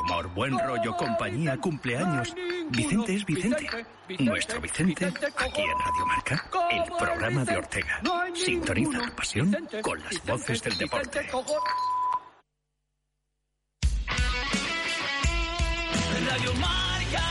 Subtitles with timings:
[0.00, 2.34] humor, buen rollo, compañía, cumpleaños.
[2.70, 3.86] Vicente es Vicente.
[4.18, 8.00] Nuestro Vicente, aquí en Radio Marca, el programa de Ortega.
[8.34, 11.28] Sintoniza la pasión con las voces del deporte.
[16.28, 17.22] Radio Marca.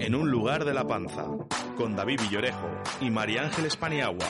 [0.00, 1.26] En un lugar de la panza,
[1.76, 2.68] con David Villorejo
[3.00, 4.26] y María Ángeles Paniagua.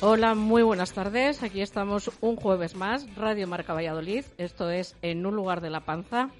[0.00, 1.42] Hola, muy buenas tardes.
[1.42, 4.24] Aquí estamos un jueves más, Radio Marca Valladolid.
[4.38, 6.30] Esto es En un lugar de la panza.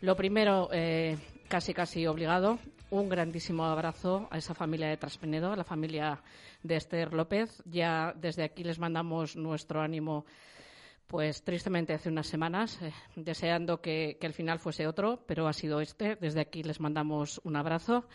[0.00, 5.56] Lo primero, eh, casi casi obligado, un grandísimo abrazo a esa familia de Traspenedo, a
[5.56, 6.22] la familia
[6.62, 7.62] de Esther López.
[7.66, 10.24] Ya desde aquí les mandamos nuestro ánimo,
[11.06, 15.52] pues tristemente hace unas semanas, eh, deseando que, que el final fuese otro, pero ha
[15.52, 16.16] sido este.
[16.16, 18.06] Desde aquí les mandamos un abrazo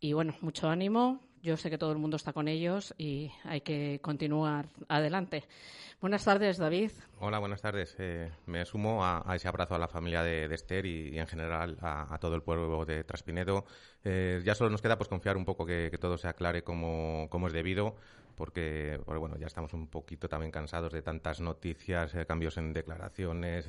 [0.00, 1.20] y bueno, mucho ánimo.
[1.44, 5.44] Yo sé que todo el mundo está con ellos y hay que continuar adelante.
[6.00, 6.90] Buenas tardes, David.
[7.18, 7.94] Hola, buenas tardes.
[7.98, 12.16] Eh, me sumo a, ese abrazo a la familia de, Esther y, en general a,
[12.18, 13.66] todo el pueblo de Traspinedo.
[14.04, 17.52] Eh, ya solo nos queda pues confiar un poco que, todo se aclare como, es
[17.52, 17.94] debido,
[18.36, 23.68] porque, bueno, ya estamos un poquito también cansados de tantas noticias, eh, cambios en declaraciones,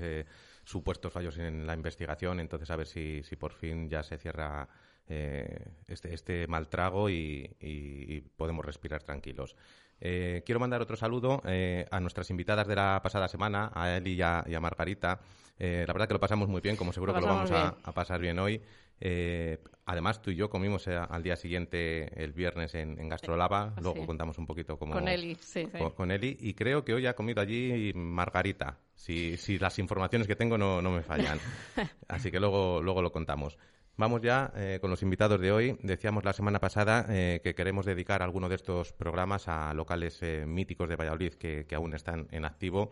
[0.64, 2.40] supuestos fallos en la investigación.
[2.40, 4.66] Entonces, a ver si por fin ya se cierra
[5.08, 9.56] eh, este, este mal trago y, y, y podemos respirar tranquilos.
[10.02, 14.14] Eh, quiero mandar otro saludo eh, a nuestras invitadas de la pasada semana, a Eli
[14.14, 15.20] y a, y a Margarita.
[15.58, 17.76] Eh, la verdad que lo pasamos muy bien, como seguro lo que lo vamos a,
[17.82, 18.62] a, pasar bien hoy.
[19.88, 23.74] Además, tú y yo comimos al día siguiente, el viernes, en, en Gastrolava.
[23.82, 24.94] Luego contamos un poquito cómo.
[24.94, 26.38] Con Eli, sí, con, con, Eli.
[26.42, 30.82] Y creo que hoy ha comido allí Margarita, si, si las informaciones que tengo no,
[30.82, 31.40] no me fallan.
[32.08, 33.58] Así que luego, luego lo contamos.
[33.98, 35.78] Vamos ya eh, con los invitados de hoy.
[35.82, 40.46] Decíamos la semana pasada eh, que queremos dedicar alguno de estos programas a locales eh,
[40.46, 42.92] míticos de Valladolid que, que, aún están en activo.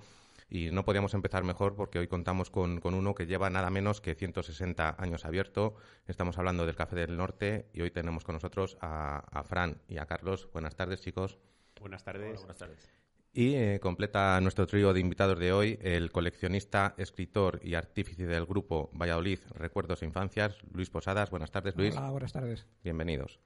[0.50, 4.00] Y no podíamos empezar mejor porque hoy contamos con, con, uno que lleva nada menos
[4.00, 5.76] que 160 años abierto.
[6.08, 9.98] Estamos hablando del Café del Norte y hoy tenemos con nosotros a, a Fran y
[9.98, 10.48] a Carlos.
[10.54, 11.38] Buenas tardes, chicos.
[11.82, 12.30] Buenas tardes.
[12.30, 13.03] Hola, buenas tardes.
[13.36, 18.46] Y eh, completa nuestro trío de invitados de hoy el coleccionista, escritor y artífice del
[18.46, 21.32] grupo Valladolid Recuerdos e Infancias, Luis Posadas.
[21.32, 21.98] Buenas tardes, Luis.
[21.98, 22.68] Hola, buenas tardes.
[22.84, 23.40] Bienvenidos.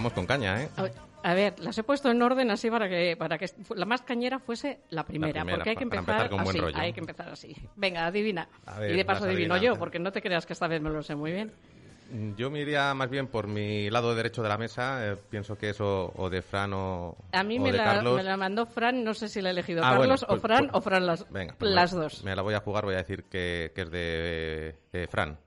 [0.00, 0.68] Empezamos con caña, ¿eh?
[1.22, 4.38] A ver, las he puesto en orden así para que para que la más cañera
[4.38, 6.76] fuese la primera, la primera porque hay que empezar, empezar así, rollo.
[6.78, 7.54] hay que empezar así.
[7.76, 8.48] Venga, adivina.
[8.78, 11.02] Ver, y de paso adivino yo, porque no te creas que esta vez me lo
[11.02, 11.52] sé muy bien.
[12.36, 15.06] Yo me iría más bien por mi lado derecho de la mesa.
[15.12, 18.16] Eh, pienso que eso o de Fran o, A mí o me, de la, Carlos.
[18.16, 20.40] me la mandó Fran, no sé si la he elegido Ah, Carlos bueno, pues- o
[20.40, 22.24] Fran pues- o Fran las, Venga, pues las me- dos.
[22.24, 25.38] Me la voy a jugar, voy a decir que, que es de eh, Fran.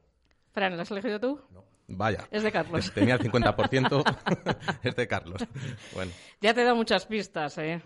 [0.54, 1.42] Fran, ¿la has elegido tú?
[1.52, 1.64] No.
[1.98, 2.28] Vaya.
[2.32, 2.92] Es de Carlos.
[2.94, 4.18] Tenía el 50%,
[4.84, 5.42] es de Carlos.
[5.94, 6.12] Bueno,
[6.42, 7.82] Ya te he dado muchas pistas, ¿eh?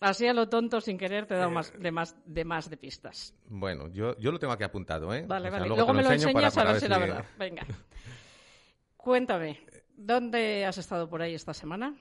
[0.00, 2.76] Así a lo tonto, sin querer, te he dado más de más de, más de
[2.78, 3.34] pistas.
[3.46, 5.24] bueno yo, yo lo tengo aquí apuntado, ¿eh?
[5.28, 5.74] Vale, O sea, vale.
[5.74, 7.24] luego me lo enseñas para- a para ver si la verdad.
[7.38, 7.66] Venga.
[8.96, 9.60] Cuéntame,
[9.96, 11.94] ¿dónde has estado por ahí esta semana?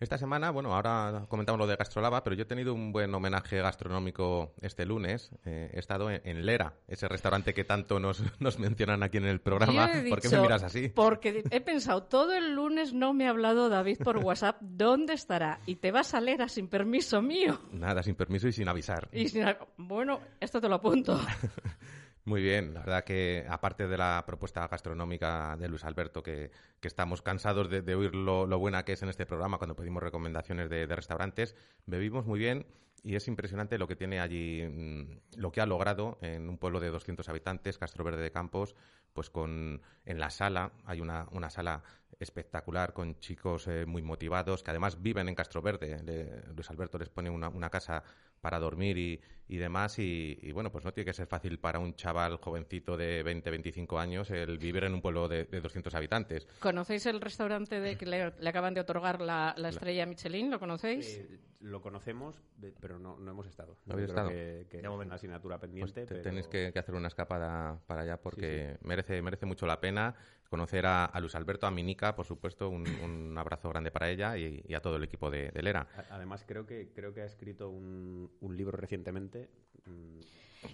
[0.00, 3.58] Esta semana, bueno, ahora comentamos lo de Gastrolava, pero yo he tenido un buen homenaje
[3.60, 5.30] gastronómico este lunes.
[5.44, 9.26] Eh, he estado en, en Lera, ese restaurante que tanto nos, nos mencionan aquí en
[9.26, 9.90] el programa.
[10.08, 10.88] ¿Por qué me miras así?
[10.88, 15.60] Porque he pensado, todo el lunes no me ha hablado David por WhatsApp, ¿dónde estará?
[15.66, 17.60] Y te vas a Lera sin permiso mío.
[17.70, 19.06] Nada, sin permiso y sin avisar.
[19.12, 19.44] Y sin-
[19.76, 21.20] bueno, esto te lo apunto.
[22.24, 26.50] Muy bien, la verdad que aparte de la propuesta gastronómica de Luis Alberto, que,
[26.82, 30.86] estamos cansados de, oír lo, buena que es en este programa cuando pedimos recomendaciones de,
[30.86, 31.56] de, restaurantes,
[31.86, 32.66] bebimos muy bien
[33.02, 36.80] y es impresionante lo que tiene allí, mmm, lo que ha logrado en un pueblo
[36.80, 38.76] de 200 habitantes, Castro Verde de Campos,
[39.14, 41.82] pues con en la sala, hay una, una sala
[42.20, 46.02] espectacular con chicos eh, muy motivados que además viven en Castro Verde.
[46.04, 48.02] Le, Luis Alberto les pone una, una casa
[48.40, 49.98] para dormir y, y demás.
[49.98, 53.98] Y, bueno, pues no tiene que ser fácil para un chaval jovencito de 20, 25
[53.98, 56.46] años el vivir en un pueblo de, 200 habitantes.
[56.60, 60.50] ¿Conocéis el restaurante de que le, acaban de otorgar la, estrella Michelin?
[60.50, 61.18] ¿Lo conocéis?
[61.18, 62.40] Eh, lo conocemos,
[62.80, 63.76] pero no, no hemos estado.
[63.86, 64.30] ¿No habéis estado?
[64.30, 66.06] Que, que una asignatura pues pendiente.
[66.06, 70.14] Tenéis que, hacer una escapada para allá porque merece merece mucho la pena
[70.50, 74.80] conocer a, Luis Alberto, a Minica, por supuesto, un, abrazo grande para ella y, a
[74.80, 75.86] todo el equipo de, Lera.
[76.10, 79.48] Además, creo que, creo que ha escrito un, un libro recientemente.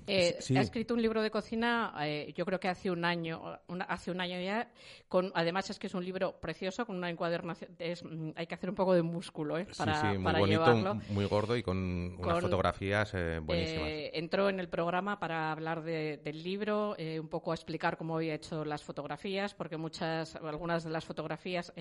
[0.07, 4.11] Eh, Ha escrito un libro de cocina, eh, yo creo que hace un año, hace
[4.11, 4.71] un año ya.
[5.09, 7.71] Con, además es que es un libro precioso con una encuadernación.
[7.79, 9.67] Mm, hay que hacer un poco de músculo, ¿eh?
[9.77, 13.89] Para, sí, sí, muy bonito, muy gordo y con, unas fotografías eh, buenísimas.
[14.13, 18.65] entró en el programa para hablar del libro, un poco a explicar cómo había hecho
[18.65, 21.73] las fotografías, porque muchas, algunas de las fotografías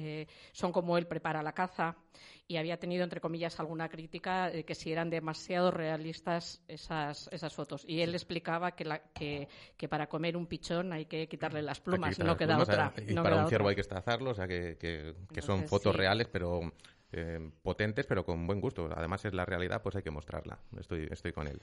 [0.52, 1.96] son como él prepara la caza
[2.48, 7.54] y había tenido entre comillas alguna crítica de que si eran demasiado realistas esas esas
[7.54, 7.84] fotos.
[7.88, 9.48] Y él explicaba que, la, que,
[9.78, 12.94] que, para comer un pichón hay que quitarle las plumas, no queda otra.
[13.08, 16.72] Y para un ciervo hay que estazarlo, o sea que, que, son fotos reales, pero
[17.18, 18.90] eh, potentes, pero con buen gusto.
[18.94, 20.60] Además es la realidad, pues hay que mostrarla.
[20.78, 21.62] Estoy, estoy con él.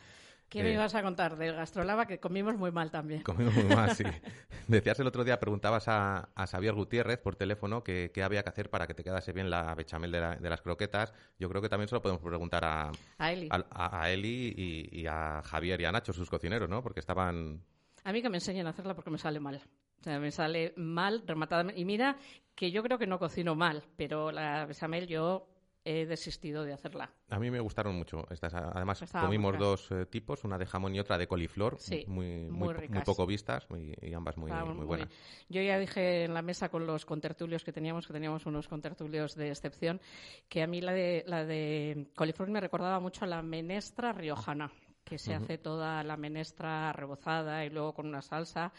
[0.48, 2.06] ¿Qué me eh, ibas a contar del gastrolaba?
[2.06, 3.22] Que comimos muy mal también.
[3.22, 4.04] Comimos muy mal, sí.
[4.68, 8.70] Decías el otro día, preguntabas a, a Xavier Gutiérrez por teléfono qué había que hacer
[8.70, 11.12] para que te quedase bien la bechamel de, de, las croquetas.
[11.38, 15.06] Yo creo que también se lo podemos preguntar a, a Eli, a, Eli y, y,
[15.06, 16.82] a Javier y a Nacho, sus cocineros, ¿no?
[16.82, 17.62] Porque estaban...
[18.04, 19.62] A mí que me enseñen a hacerla porque me sale mal.
[20.02, 21.72] O sea, me sale mal, rematada.
[21.76, 22.16] Y mira
[22.56, 25.46] que yo creo que no cocino mal, pero la bechamel yo
[25.84, 27.12] he desistido de hacerla.
[27.30, 28.52] A mí me gustaron mucho estas.
[28.52, 31.78] Además, comimos dos eh, tipos, una de jamón y otra de coliflor,
[32.08, 33.64] muy, muy, poco vistas
[34.00, 35.08] y ambas muy, muy buenas.
[35.48, 39.36] Yo ya dije en la mesa con los contertulios que teníamos, que teníamos unos contertulios
[39.36, 40.00] de excepción,
[40.48, 44.72] que a mí la de, la de coliflor me recordaba mucho a la menestra riojana
[45.04, 48.72] que se hace toda la menestra rebozada y luego con una salsa.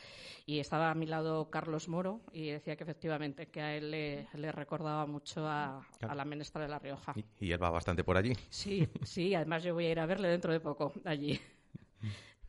[0.46, 4.52] Y estaba a mi lado Carlos Moro y decía que efectivamente que a él le,
[4.52, 7.14] recordaba mucho a, la menestra de La Rioja.
[7.40, 8.34] Y, él va bastante por allí.
[8.50, 11.40] Sí, sí, además yo voy a ir a verle dentro de poco allí.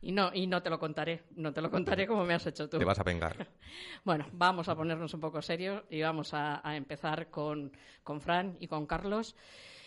[0.01, 2.69] Y no, y no te lo contaré, no te lo contaré como me has hecho
[2.69, 2.77] tú.
[2.77, 3.47] Te vas a vengar.
[4.05, 7.71] bueno, vamos a ponernos un poco serios y vamos a, a empezar con,
[8.03, 9.35] con Fran y con Carlos.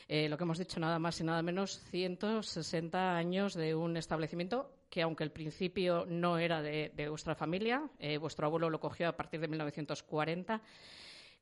[0.08, 4.72] Eh, lo que hemos dicho nada más y nada menos, 160 años de un establecimiento
[4.88, 9.16] que, aunque el principio no era de, vuestra familia, eh, vuestro abuelo lo cogió a
[9.16, 10.62] partir de 1940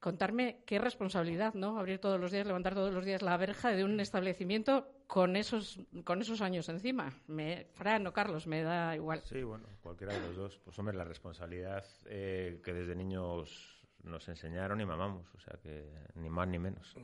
[0.01, 1.79] contarme qué responsabilidad, ¿no?
[1.79, 5.81] Abrir todos los días, levantar todos los días la verja de un establecimiento con esos,
[6.05, 7.12] con esos años encima.
[7.27, 9.23] Me, Fran o Carlos, me da igual.
[9.25, 10.61] Sí, bueno, cualquiera de los dos.
[10.65, 15.91] Pues hombre, la responsabilidad eh, que desde niños nos enseñaron y mamamos, o sea que
[16.15, 16.95] ni más ni menos.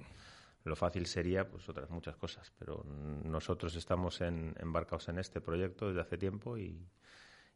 [0.64, 5.88] Lo fácil sería, pues, otras muchas cosas, pero nosotros estamos en, embarcados en este proyecto
[5.88, 6.86] desde hace tiempo y,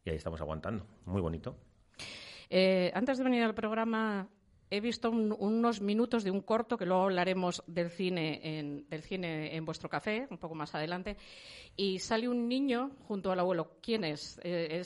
[0.05, 0.85] ahí estamos aguantando.
[1.05, 1.57] Muy bonito.
[2.49, 4.29] Eh, antes de venir al programa,
[4.69, 9.55] he visto unos minutos de un corto que luego hablaremos del cine en, del cine
[9.55, 11.17] en vuestro café un poco más adelante
[11.75, 13.77] y sale un niño junto al abuelo.
[13.81, 14.81] Quién es, eh,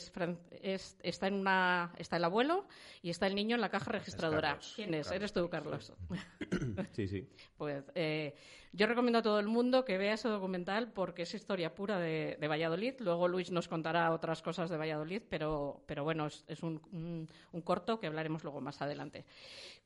[0.62, 2.66] es, está en una está el abuelo
[3.02, 4.58] y está el niño en la caja registradora.
[4.76, 5.92] Quién es eres tú Carlos.
[6.92, 7.26] Sí sí.
[7.56, 8.34] Pues eh,
[8.74, 12.38] yo recomiendo a todo el mundo que vea ese documental porque es historia pura de,
[12.40, 12.94] Valladolid.
[13.00, 17.28] Luego Luis nos contará otras cosas de Valladolid, pero, pero bueno, es, un,
[17.64, 19.26] corto que hablaremos luego más adelante.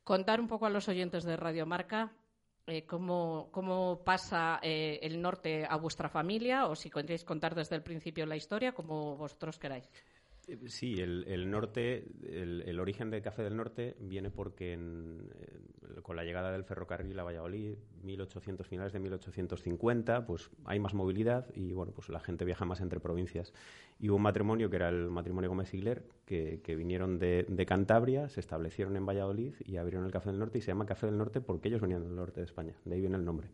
[0.06, 2.12] Contar un poco a los oyentes de Radio Marca
[2.68, 7.74] eh, cómo, cómo, pasa eh, el norte a vuestra familia o si queréis contar desde
[7.74, 9.90] el principio la historia, como vosotros queráis.
[10.66, 16.52] Sí, el, norte, el, origen del café del norte viene porque eh, con la llegada
[16.52, 17.74] del ferrocarril a Valladolid,
[18.04, 22.80] 1800 finales de 1850, pues hay más movilidad y bueno, pues la gente viaja más
[22.80, 23.52] entre provincias.
[23.98, 28.28] Y hubo un matrimonio que era el matrimonio Gómez Sigler, que, vinieron de, de, Cantabria,
[28.28, 31.18] se establecieron en Valladolid y abrieron el café del norte y se llama café del
[31.18, 33.48] norte porque ellos venían del norte de España, de ahí viene el nombre.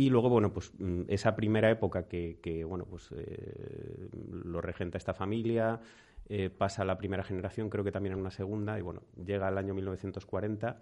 [0.00, 5.12] Y luego, bueno, pues mm, esa primera época que, bueno, pues eh, lo regenta esta
[5.12, 5.78] familia,
[6.26, 9.58] eh, pasa la primera generación, creo que también en una segunda, y bueno, llega el
[9.58, 10.80] año 1940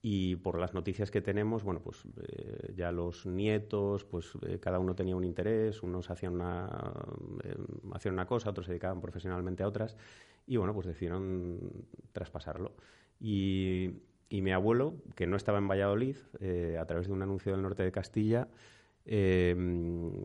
[0.00, 4.94] y por las noticias que tenemos, bueno, pues eh, ya los nietos, pues cada uno
[4.94, 6.68] tenía un interés, unos hacían una,
[7.94, 9.96] hacían una cosa, otros se dedicaban profesionalmente a otras,
[10.46, 11.58] y bueno, pues decidieron
[12.12, 12.76] traspasarlo.
[13.18, 13.90] Y
[14.32, 17.60] y mi abuelo, que no estaba en Valladolid, eh, a través de un anuncio del
[17.60, 18.48] norte de Castilla,
[19.04, 19.54] eh,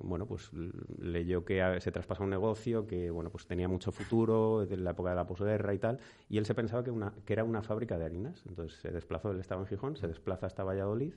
[0.01, 0.49] bueno, pues
[0.97, 5.09] leyó que se traspasa un negocio que, bueno, pues tenía mucho futuro, en la época
[5.09, 5.99] de la posguerra y tal,
[6.29, 8.45] y él se pensaba que, una, que era una fábrica de harinas.
[8.47, 11.13] Entonces se desplazó, él estaba en Gijón, se desplaza hasta Valladolid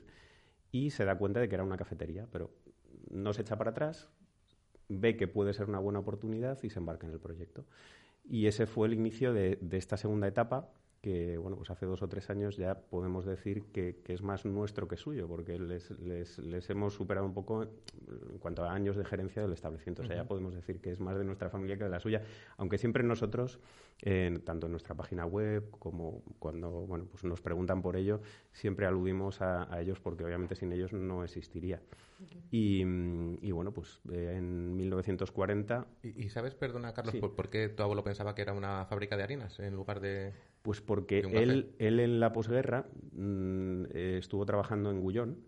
[0.73, 2.51] y se da cuenta de que era una cafetería, pero
[3.09, 4.09] no se echa para atrás,
[4.89, 7.63] ve que puede ser una buena oportunidad y se embarca en el proyecto.
[8.25, 12.03] Y ese fue el inicio de, de esta segunda etapa que bueno, pues hace dos
[12.03, 15.89] o tres años ya podemos decir que, que es más nuestro que suyo, porque les,
[15.99, 20.03] les, les, hemos superado un poco en cuanto a años de gerencia del establecimiento.
[20.03, 22.21] O sea, ya podemos decir que es más de nuestra familia que de la suya,
[22.57, 23.59] aunque siempre nosotros,
[24.03, 28.85] eh, tanto en nuestra página web como cuando bueno, pues nos preguntan por ello, siempre
[28.85, 31.81] aludimos a, a ellos porque obviamente sin ellos no existiría.
[32.19, 32.41] Uh -huh.
[32.51, 35.87] y, y, bueno, pues eh, en 1940...
[36.03, 37.19] ¿Y, ¿Y, sabes, perdona Carlos, sí.
[37.19, 40.33] por, por qué tu abuelo pensaba que era una fábrica de harinas en lugar de...?
[40.61, 45.39] Pues porque él, él en la posguerra mmm, eh, estuvo trabajando en Gullón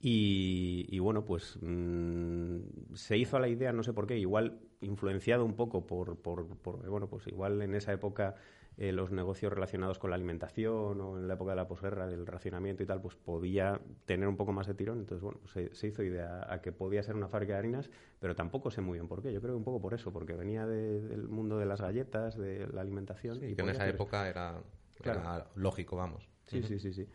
[0.00, 2.58] y, y bueno, pues mmm,
[2.94, 6.46] se hizo a la idea, no sé por qué, igual influenciado un poco por, por,
[6.58, 8.36] por bueno, pues igual en esa época
[8.78, 12.26] eh, los negocios relacionados con la alimentación o en la época de la posguerra, del
[12.26, 15.00] racionamiento y tal, pues podía tener un poco más de tirón.
[15.00, 17.90] Entonces, bueno, pues se, se, hizo idea a que podía ser una fábrica de harinas,
[18.20, 19.32] pero tampoco sé muy bien por qué.
[19.32, 22.38] Yo creo que un poco por eso, porque venía de, del mundo de las galletas,
[22.38, 23.40] de la alimentación.
[23.40, 24.62] Sí, y que en esa época era,
[25.02, 25.20] claro.
[25.20, 26.28] era, lógico, vamos.
[26.46, 26.68] Sí, uh -huh.
[26.68, 27.08] sí, sí, sí.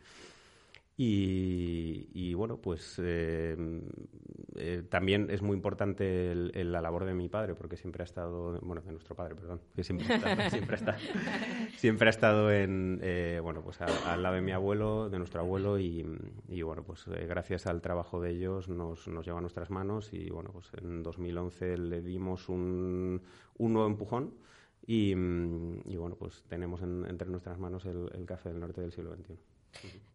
[1.05, 3.57] Y, y, bueno, pues eh,
[4.55, 8.05] eh, también es muy importante el, el, la labor de mi padre, porque siempre ha
[8.05, 10.97] estado, bueno, de nuestro padre, perdón, que siempre, está, siempre, está,
[11.75, 15.77] siempre ha estado en, eh, bueno, pues al lado de mi abuelo, de nuestro abuelo,
[15.77, 16.05] y,
[16.47, 20.13] y bueno, pues eh, gracias al trabajo de ellos nos, nos lleva a nuestras manos
[20.13, 23.21] y bueno, pues en 2011 le dimos un,
[23.57, 24.35] un nuevo empujón.
[24.85, 28.91] Y, y, bueno, pues tenemos en, entre nuestras manos el, el café del norte del
[28.93, 29.52] siglo XXI.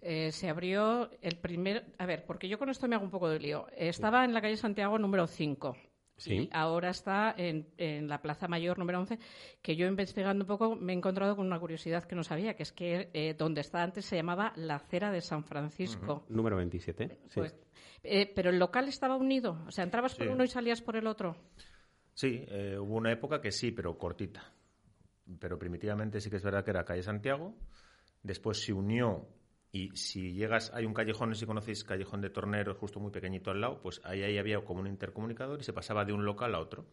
[0.00, 1.87] Eh, se abrió el primer.
[1.99, 3.67] A ver, porque yo con esto me hago un poco de lío.
[3.77, 4.27] Estaba sí.
[4.27, 5.77] en la calle Santiago número 5.
[6.19, 6.35] Sí.
[6.35, 9.21] Y ahora está en, en, la Plaza Mayor número 11,
[9.62, 12.65] que yo investigando un poco me he encontrado con una curiosidad que no sabía, que
[12.65, 16.25] es que eh, donde está antes se llamaba la Acera de San Francisco.
[16.27, 16.35] Uh -huh.
[16.35, 17.21] Número 27.
[17.29, 17.35] Sí.
[17.35, 17.57] Pues,
[18.03, 21.07] eh, pero el local estaba unido, o sea, entrabas por uno y salías por el
[21.07, 21.37] otro.
[22.15, 24.53] Sí, eh, hubo una época que sí, pero cortita.
[25.38, 27.55] Pero primitivamente sí que es verdad que era calle Santiago.
[28.25, 29.29] Después se unió
[29.70, 33.60] y si llegas, hay un callejón, si conocéis, callejón de Tornero, justo muy pequeñito al
[33.60, 36.60] lado, pues ahí, ahí había como un intercomunicador y se pasaba de un local a
[36.60, 36.87] otro.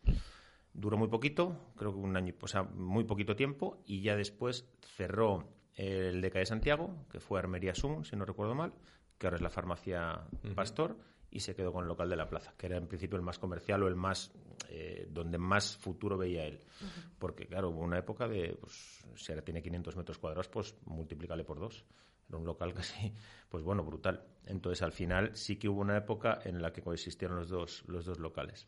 [0.74, 4.70] Duró muy poquito, creo que un año, o sea, muy poquito tiempo, y ya después
[4.82, 8.74] cerró el de Calle Santiago, que fue Armería Sum, si no recuerdo mal,
[9.18, 11.28] que ahora es la farmacia Pastor, uh -huh.
[11.32, 13.40] y se quedó con el local de la plaza, que era en principio el más
[13.40, 14.34] comercial o el más,
[14.70, 16.60] eh, donde más futuro veía él.
[16.82, 17.10] Uh -huh.
[17.20, 21.46] Porque, claro, hubo una época de, pues, si ahora tiene 500 metros cuadrados, pues multiplícale
[21.46, 21.86] por dos.
[22.28, 23.14] Era un local casi,
[23.50, 24.24] pues bueno, brutal.
[24.46, 28.06] Entonces, al final sí que hubo una época en la que coexistieron los dos, los
[28.06, 28.68] dos locales.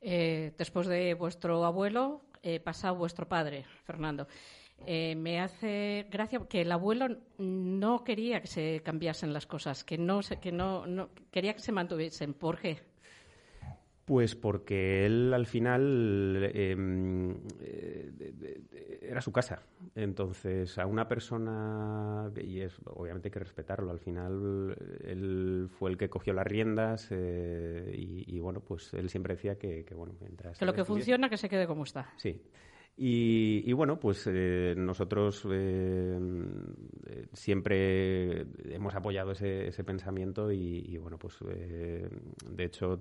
[0.00, 4.26] Eh, después de vuestro abuelo, eh, pasa vuestro padre, Fernando.
[4.86, 9.98] Eh, me hace gracia que el abuelo no quería que se cambiasen las cosas, que
[9.98, 12.32] no, que no, no quería que se mantuviesen.
[12.32, 12.89] ¿Por qué?
[14.10, 16.74] Pues porque él al final eh,
[17.60, 19.62] eh, era su casa.
[19.94, 25.96] Entonces, a una persona, y es obviamente hay que respetarlo, al final él fue el
[25.96, 30.14] que cogió las riendas eh, y, y, bueno, pues él siempre decía que, que bueno,
[30.20, 30.58] mientras.
[30.58, 32.12] Que lo que funciona, que se quede como está.
[32.16, 32.42] Sí.
[32.96, 36.18] Y, y, bueno, pues eh, nosotros eh,
[37.32, 38.42] siempre
[38.74, 42.06] hemos apoyado ese, ese pensamiento y, y, bueno, pues eh,
[42.46, 43.00] de hecho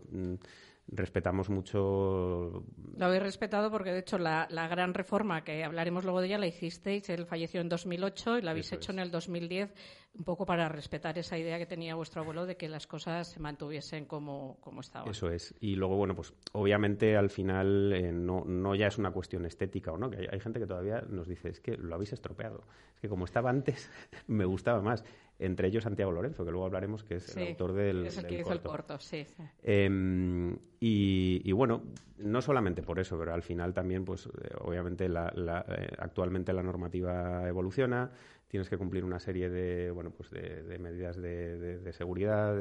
[0.92, 2.64] respetamos mucho.
[2.98, 6.38] Lo habéis respetado porque, de hecho, la, la, gran reforma, que hablaremos luego de ella,
[6.38, 8.98] la hicisteis, él falleció en 2008 y la habéis Eso hecho es.
[8.98, 9.74] en el 2010,
[10.14, 13.40] un poco para respetar esa idea que tenía vuestro abuelo de que las cosas se
[13.40, 15.10] mantuviesen como, como estaban.
[15.10, 15.54] Eso es.
[15.60, 19.92] Y luego, bueno, pues obviamente al final eh, no, no ya es una cuestión estética
[19.92, 22.64] o no, que hay, hay gente que todavía nos dice, es que lo habéis estropeado.
[22.96, 23.90] Es que como estaba antes,
[24.28, 25.04] me gustaba más
[25.40, 28.06] entre ellos Santiago Lorenzo, que luego hablaremos, que es sí, el autor del.
[28.06, 28.54] Es el que hizo corto.
[28.54, 29.24] el corto, sí.
[29.26, 29.44] sí.
[29.64, 31.82] Eh, y, y, bueno,
[32.18, 36.52] no solamente por eso, pero al final también, pues eh, obviamente la, la, eh, actualmente
[36.52, 38.12] la normativa evoluciona,
[38.50, 42.60] tienes que cumplir una serie de, bueno, pues de, medidas de, seguridad,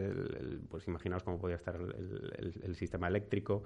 [0.68, 3.64] pues imaginaos cómo podía estar el, sistema eléctrico.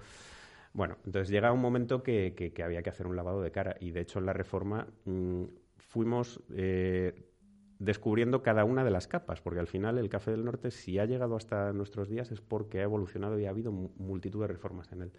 [0.72, 4.00] Bueno, entonces llega un momento que, había que hacer un lavado de cara y de
[4.00, 5.44] hecho en la reforma mmm,
[5.78, 7.28] fuimos eh,
[7.80, 11.06] descubriendo cada una de las capas, porque al final el café del norte, si ha
[11.06, 15.02] llegado hasta nuestros días, es porque ha evolucionado y ha habido multitud de reformas en
[15.02, 15.12] él.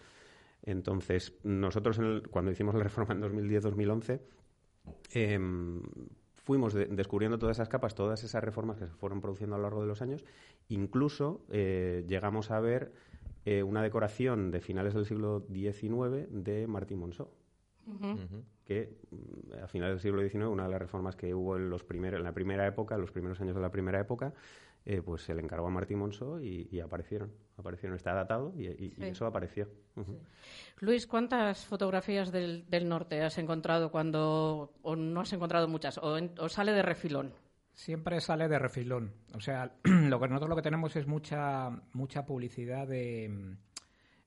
[0.61, 4.21] Entonces, nosotros en el, cuando hicimos la reforma en 2010-2011,
[5.13, 5.39] eh,
[6.43, 9.63] fuimos de, descubriendo todas esas capas, todas esas reformas que se fueron produciendo a lo
[9.63, 10.23] largo de los años,
[10.69, 12.93] incluso eh, llegamos a ver
[13.45, 17.29] eh, una decoración de finales del siglo XIX de Martín Monceau.
[18.65, 21.83] Que mm, a finales del siglo XIX, una de las reformas que hubo en, los
[21.83, 24.33] primeros, en la primera época, en los primeros años de la primera época,
[24.85, 27.31] eh, pues se le encargó a Martín Monso y, aparecieron.
[27.55, 29.69] Aparecieron, está datado y, eso apareció.
[30.79, 36.73] Luis, ¿cuántas fotografías del, norte has encontrado cuando, o no has encontrado muchas, o, sale
[36.73, 37.33] de refilón?
[37.71, 39.13] Siempre sale de refilón.
[39.33, 43.55] O sea, lo que nosotros lo que tenemos es mucha, mucha publicidad de,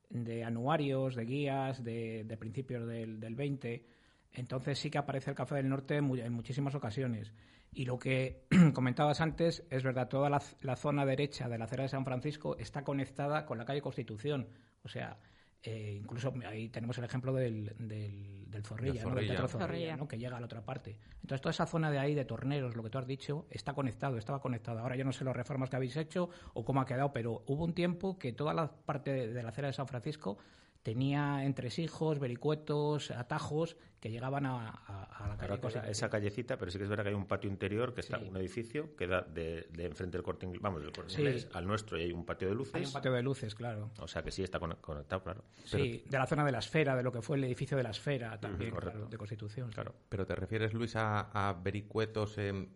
[0.08, 3.84] de anuarios, de guías, de, principios del, del 20.
[4.32, 7.32] Entonces sí que aparece el café del norte en muchísimas ocasiones.
[7.72, 11.88] Y lo que comentabas antes es verdad, toda la, zona derecha de la acera de
[11.88, 14.48] San Francisco está conectada con la calle Constitución.
[14.82, 15.18] O sea,
[15.62, 20.08] eh, incluso ahí tenemos el ejemplo del, del, Zorrilla, ¿no?
[20.08, 20.98] que llega a la otra parte.
[21.16, 24.16] Entonces, toda esa zona de ahí, de torneros, lo que tú has dicho, está conectado,
[24.16, 24.78] estaba conectado.
[24.78, 27.64] Ahora yo no sé las reformas que habéis hecho o cómo ha quedado, pero hubo
[27.64, 30.38] un tiempo que toda la parte de la acera de San Francisco
[30.82, 35.90] tenía entresijos, vericuetos, atajos que llegaban a, la calle.
[35.90, 38.36] esa, callecita, pero sí que es verdad que hay un patio interior que está un
[38.36, 42.02] edificio que da de, enfrente del corte inglés, vamos, del corte inglés al nuestro y
[42.02, 42.74] hay un patio de luces.
[42.74, 43.90] Hay un patio de luces, claro.
[43.98, 45.44] O sea que sí está conectado, claro.
[45.64, 47.90] sí, de la zona de la esfera, de lo que fue el edificio de la
[47.90, 48.74] esfera también,
[49.10, 49.70] de Constitución.
[49.72, 49.94] Claro.
[50.08, 52.70] Pero ¿te refieres, Luis, a, vericuetos en,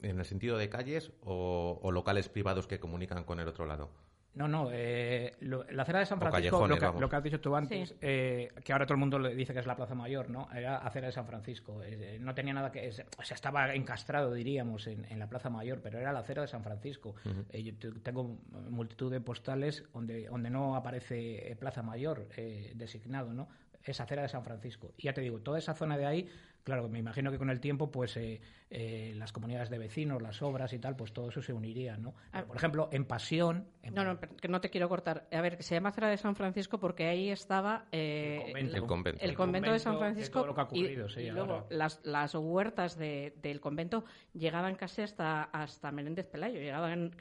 [0.00, 3.90] el sentido de calles o locales privados que comunican con el otro lado?
[4.36, 4.68] No, no.
[4.70, 8.84] Eh, la acera de San Francisco, lo que, has dicho tú antes, eh, que ahora
[8.84, 10.48] todo el mundo le dice que es la Plaza Mayor, ¿no?
[10.54, 11.82] Era acera de San Francisco.
[11.82, 12.90] Eh, no tenía nada que.
[13.18, 16.62] o sea, estaba encastrado, diríamos, en, la Plaza Mayor, pero era la acera de San
[16.62, 17.14] Francisco.
[17.50, 18.38] yo tengo
[18.68, 22.28] multitud de postales donde, donde no aparece Plaza Mayor
[22.74, 23.48] designado, ¿no?
[23.82, 24.92] Es acera de San Francisco.
[24.98, 26.28] Y ya te digo, toda esa zona de ahí
[26.66, 30.42] Claro, me imagino que con el tiempo, pues eh, eh, las comunidades de vecinos, las
[30.42, 32.16] obras y tal, pues todo eso se uniría, ¿no?
[32.32, 32.42] Ah.
[32.42, 33.68] por ejemplo, en Pasión.
[33.92, 35.28] No, no, que no te quiero cortar.
[35.30, 39.24] A ver, que se llama Cera de San Francisco porque ahí estaba eh, el, convento.
[39.24, 39.70] El, convento.
[39.70, 40.44] de San Francisco.
[40.72, 40.96] y,
[41.30, 47.12] luego las, las huertas del convento llegaban casi hasta, hasta Menéndez Pelayo, llegaban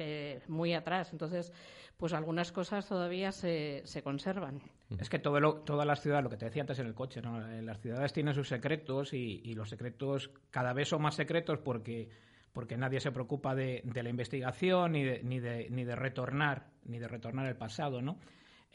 [0.47, 1.11] muy atrás.
[1.11, 1.53] Entonces,
[1.97, 4.61] pues algunas cosas todavía se, se conservan.
[4.99, 7.21] Es que todo lo, todas las ciudades, lo que te decía antes en el coche,
[7.21, 7.39] ¿no?
[7.39, 12.09] las ciudades tienen sus secretos y, los secretos cada vez son más secretos porque,
[12.51, 16.67] porque nadie se preocupa de, de la investigación ni de, ni, de, ni de retornar
[16.85, 18.17] ni de retornar el pasado, ¿no?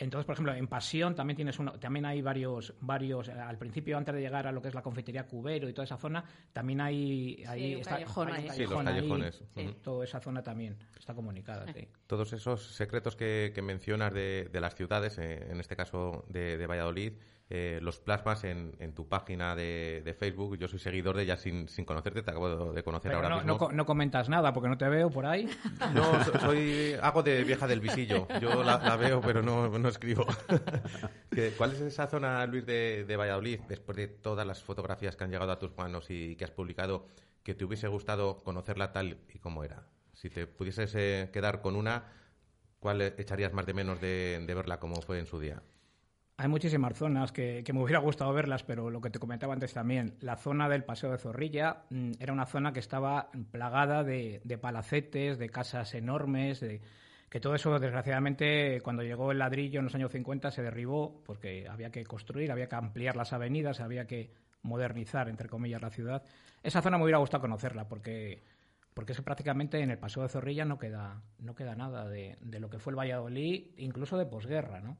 [0.00, 3.98] Entonces, por ejemplo, en Pasión también tienes uno, también hay varios, varios, eh, al principio
[3.98, 6.80] antes de llegar a lo que es la confitería Cubero y toda esa zona, también
[6.80, 9.44] hay, ahí está, sí, los callejones.
[9.82, 11.66] Toda esa zona también está comunicada.
[12.06, 17.12] Todos esos secretos que, mencionas de, las ciudades, eh, en este caso de Valladolid,
[17.52, 20.56] eh, los plasmas en, en, tu página de, Facebook.
[20.56, 23.72] Yo soy seguidor de ella sin, sin conocerte, te acabo de conocer ahora no, mismo.
[23.72, 25.50] No, comentas nada porque no te veo por ahí.
[25.92, 28.28] No, soy, hago de vieja del visillo.
[28.40, 30.24] Yo la, veo, pero no, no escribo.
[31.58, 35.32] ¿Cuál es esa zona, Luis, de, de Valladolid, después de todas las fotografías que han
[35.32, 37.08] llegado a tus manos y que has publicado,
[37.42, 39.88] que te hubiese gustado conocerla tal y como era?
[40.12, 42.12] Si te pudieses eh, quedar con una,
[42.78, 45.60] ¿cuál echarías más de menos de verla como fue en su día?
[46.40, 50.16] Hay muchísimas zonas que, me hubiera gustado verlas, pero lo que te comentaba antes también,
[50.22, 55.38] la zona del Paseo de Zorrilla mm, era una zona que estaba plagada de, palacetes,
[55.38, 56.80] de casas enormes, de,
[57.28, 61.68] que todo eso, desgraciadamente, cuando llegó el ladrillo en los años 50 se derribó porque
[61.68, 66.22] había que construir, había que ampliar las avenidas, había que modernizar, entre comillas, la ciudad.
[66.62, 68.42] Esa zona me hubiera gustado conocerla porque
[68.94, 72.60] porque eso prácticamente en el Paseo de Zorrilla no queda, no queda nada de, de
[72.60, 74.96] lo que fue el Valladolid, incluso de posguerra, ¿no?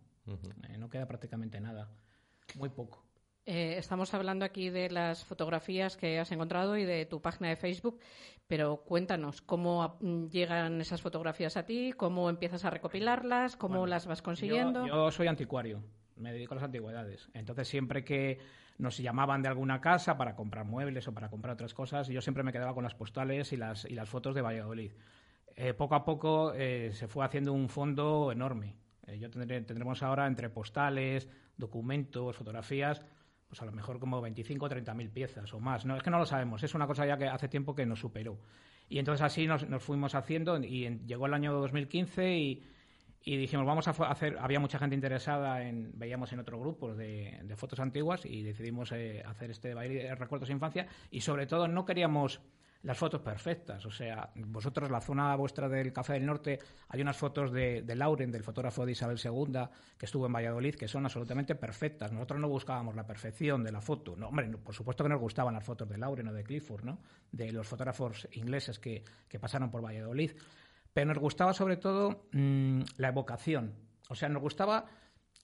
[0.68, 1.90] Eh, no queda prácticamente nada.
[2.56, 3.04] Muy poco.
[3.46, 7.56] Eh, estamos hablando aquí de las fotografías que has encontrado y de tu página de
[7.56, 7.98] Facebook,
[8.46, 9.98] pero cuéntanos cómo
[10.30, 14.86] llegan esas fotografías a ti, cómo empiezas a recopilarlas, cómo las vas consiguiendo.
[14.86, 15.82] Yo, soy anticuario,
[16.16, 17.28] me dedico a las antigüedades.
[17.32, 18.38] Entonces, siempre que
[18.78, 22.42] nos llamaban de alguna casa para comprar muebles o para comprar otras cosas, yo siempre
[22.42, 24.92] me quedaba con las postales y las, y las fotos de Valladolid.
[25.56, 28.76] Eh, poco a poco se fue haciendo un fondo enorme.
[29.10, 33.04] Eh, yo tendré, tendremos ahora entre postales, documentos, fotografías,
[33.48, 35.84] pues a lo mejor como 25 o 30 mil piezas o más.
[35.84, 38.00] No, es que no lo sabemos, es una cosa ya que hace tiempo que nos
[38.00, 38.38] superó.
[38.88, 42.62] Y entonces así nos, fuimos haciendo y llegó el año 2015 y,
[43.22, 47.54] y dijimos, vamos a hacer, había mucha gente interesada en, veíamos en otros grupos de,
[47.56, 51.68] fotos antiguas y decidimos eh, hacer este baile de recuerdos de infancia y sobre todo
[51.68, 52.40] no queríamos
[52.82, 53.84] las fotos perfectas.
[53.84, 57.94] O sea, vosotros, la zona vuestra del Café del Norte, hay unas fotos de, de,
[57.94, 59.60] Lauren, del fotógrafo de Isabel II,
[59.98, 62.12] que estuvo en Valladolid, que son absolutamente perfectas.
[62.12, 64.16] Nosotros no buscábamos la perfección de la foto.
[64.16, 66.98] No, hombre, por supuesto que nos gustaban las fotos de Lauren o de Clifford, ¿no?
[67.30, 70.32] De los fotógrafos ingleses que, que pasaron por Valladolid.
[70.92, 73.74] Pero nos gustaba sobre todo mm, la evocación.
[74.08, 74.86] O sea, nos gustaba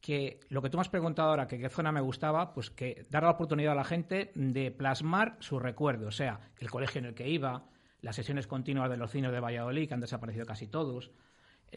[0.07, 3.09] que lo que tú me has preguntado ahora, que qué zona me gustaba, pues que
[3.11, 7.07] dar la oportunidad a la gente de plasmar su recuerdo, o sea, el colegio en
[7.07, 7.65] el que iba,
[8.03, 11.11] las sesiones continuas de los cines de Valladolid, que han desaparecido casi todos,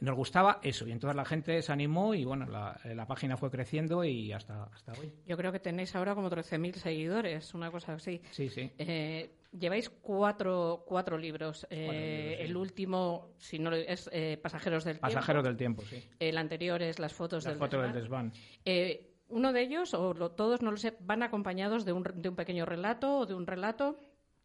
[0.02, 3.50] nos gustaba eso y entonces la gente se animó y bueno, la, la página fue
[3.52, 5.12] creciendo y hasta, hasta hoy.
[5.26, 8.22] Yo creo que tenéis ahora como 13.000 seguidores, una cosa así.
[8.32, 8.72] Sí, sí.
[8.78, 11.66] Eh, lleváis cuatro, cuatro libros.
[11.70, 15.48] Eh, el último, si no es eh, Pasajeros del Pasajeros Tiempo.
[15.48, 16.16] del Tiempo, sí.
[16.20, 18.32] El anterior es Las fotos Las del fotos del desván.
[18.66, 22.30] Eh, uno de ellos, o lo- todos, no lo sé, van acompañados de un, de
[22.30, 23.98] un pequeño relato o de un relato.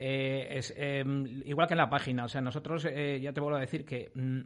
[0.06, 1.02] Eh, es eh,
[1.46, 4.12] igual que en la página, o sea, nosotros eh, ya te vuelvo a decir que
[4.14, 4.40] mm,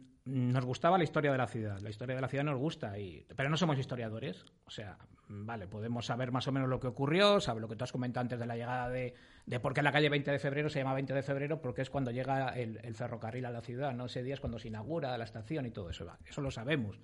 [0.53, 3.25] nos gustaba la historia de la ciudad, la historia de la ciudad nos gusta, y,
[3.35, 6.87] pero no somos historiadores, o sea, mm, vale, podemos saber más o menos lo que
[6.87, 9.81] ocurrió, saber lo que tú has comentado antes de la llegada de, de por qué
[9.81, 12.79] la calle 20 de febrero se llama 20 de febrero, porque es cuando llega el,
[12.95, 14.05] ferrocarril a la ciudad, ¿no?
[14.05, 17.01] Ese día es cuando se inaugura la estación y todo eso, eso lo sabemos.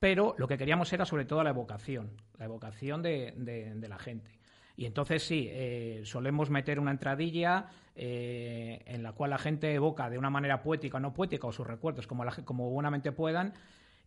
[0.00, 4.32] Pero lo que queríamos era sobre todo la evocación, la evocación de- de la gente.
[4.76, 10.10] Y entonces sí, eh, solemos meter una entradilla eh, en la cual la gente evoca
[10.10, 13.54] de una manera poética o no poética o sus recuerdos como, la como buenamente puedan.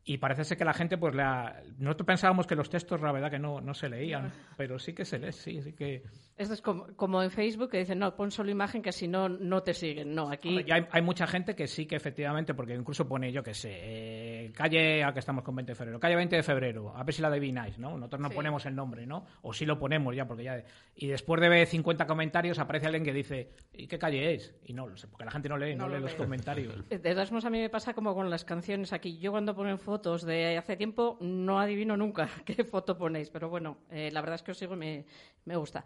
[0.09, 1.61] Y parece ser que la gente, pues, la...
[1.79, 5.03] nosotros pensábamos que los textos, la verdad, que no, no se leían, pero sí que
[5.03, 6.01] se lee, sí, sí que...
[6.37, 9.27] Esto es como, como en Facebook que dicen, no, pon solo imagen que si no,
[9.27, 10.15] no te siguen.
[10.15, 13.43] No, aquí Hombre, hay, hay mucha gente que sí que efectivamente, porque incluso pone, yo
[13.43, 16.95] qué sé, eh, calle, a que estamos con 20 de febrero, calle 20 de febrero,
[16.95, 17.97] a ver si la adivináis, ¿no?
[17.97, 18.35] Nosotros no Sí.
[18.35, 19.25] ponemos el nombre, ¿no?
[19.41, 20.63] O sí lo ponemos ya, porque ya...
[20.95, 24.55] Y después de ver 50 comentarios aparece alguien que dice, ¿y qué calle es?
[24.63, 26.17] Y no, porque la gente no lee, no, No lo lee los lee.
[26.17, 26.87] comentarios.
[26.89, 29.17] De todas a mí me pasa como con las canciones aquí.
[29.17, 33.77] Yo cuando ponen fotos de hace tiempo no adivino nunca qué foto ponéis, pero bueno,
[33.89, 35.05] eh, la verdad es que os sigo y me,
[35.45, 35.83] me gusta.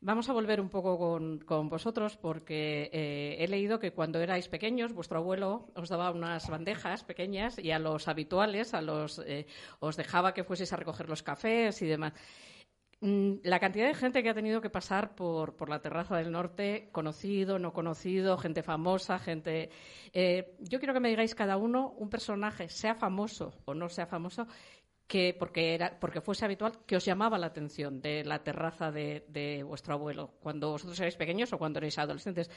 [0.00, 4.48] Vamos a volver un poco con, con vosotros porque eh, he leído que cuando erais
[4.48, 9.46] pequeños vuestro abuelo os daba unas bandejas pequeñas y a los habituales, a los eh,
[9.80, 12.12] os dejaba que fueseis a recoger los cafés y demás.
[13.04, 16.32] Mm, La cantidad de gente que ha tenido que pasar por, por la terraza del
[16.32, 19.68] norte, conocido, no conocido, gente famosa, gente.
[20.14, 24.06] eh, yo quiero que me digáis cada uno un personaje, sea famoso o no sea
[24.06, 24.46] famoso,
[25.06, 29.62] que porque era porque fuese habitual, que os llamaba la atención de la terraza de,
[29.68, 32.50] vuestro abuelo cuando vosotros erais pequeños o cuando erais adolescentes.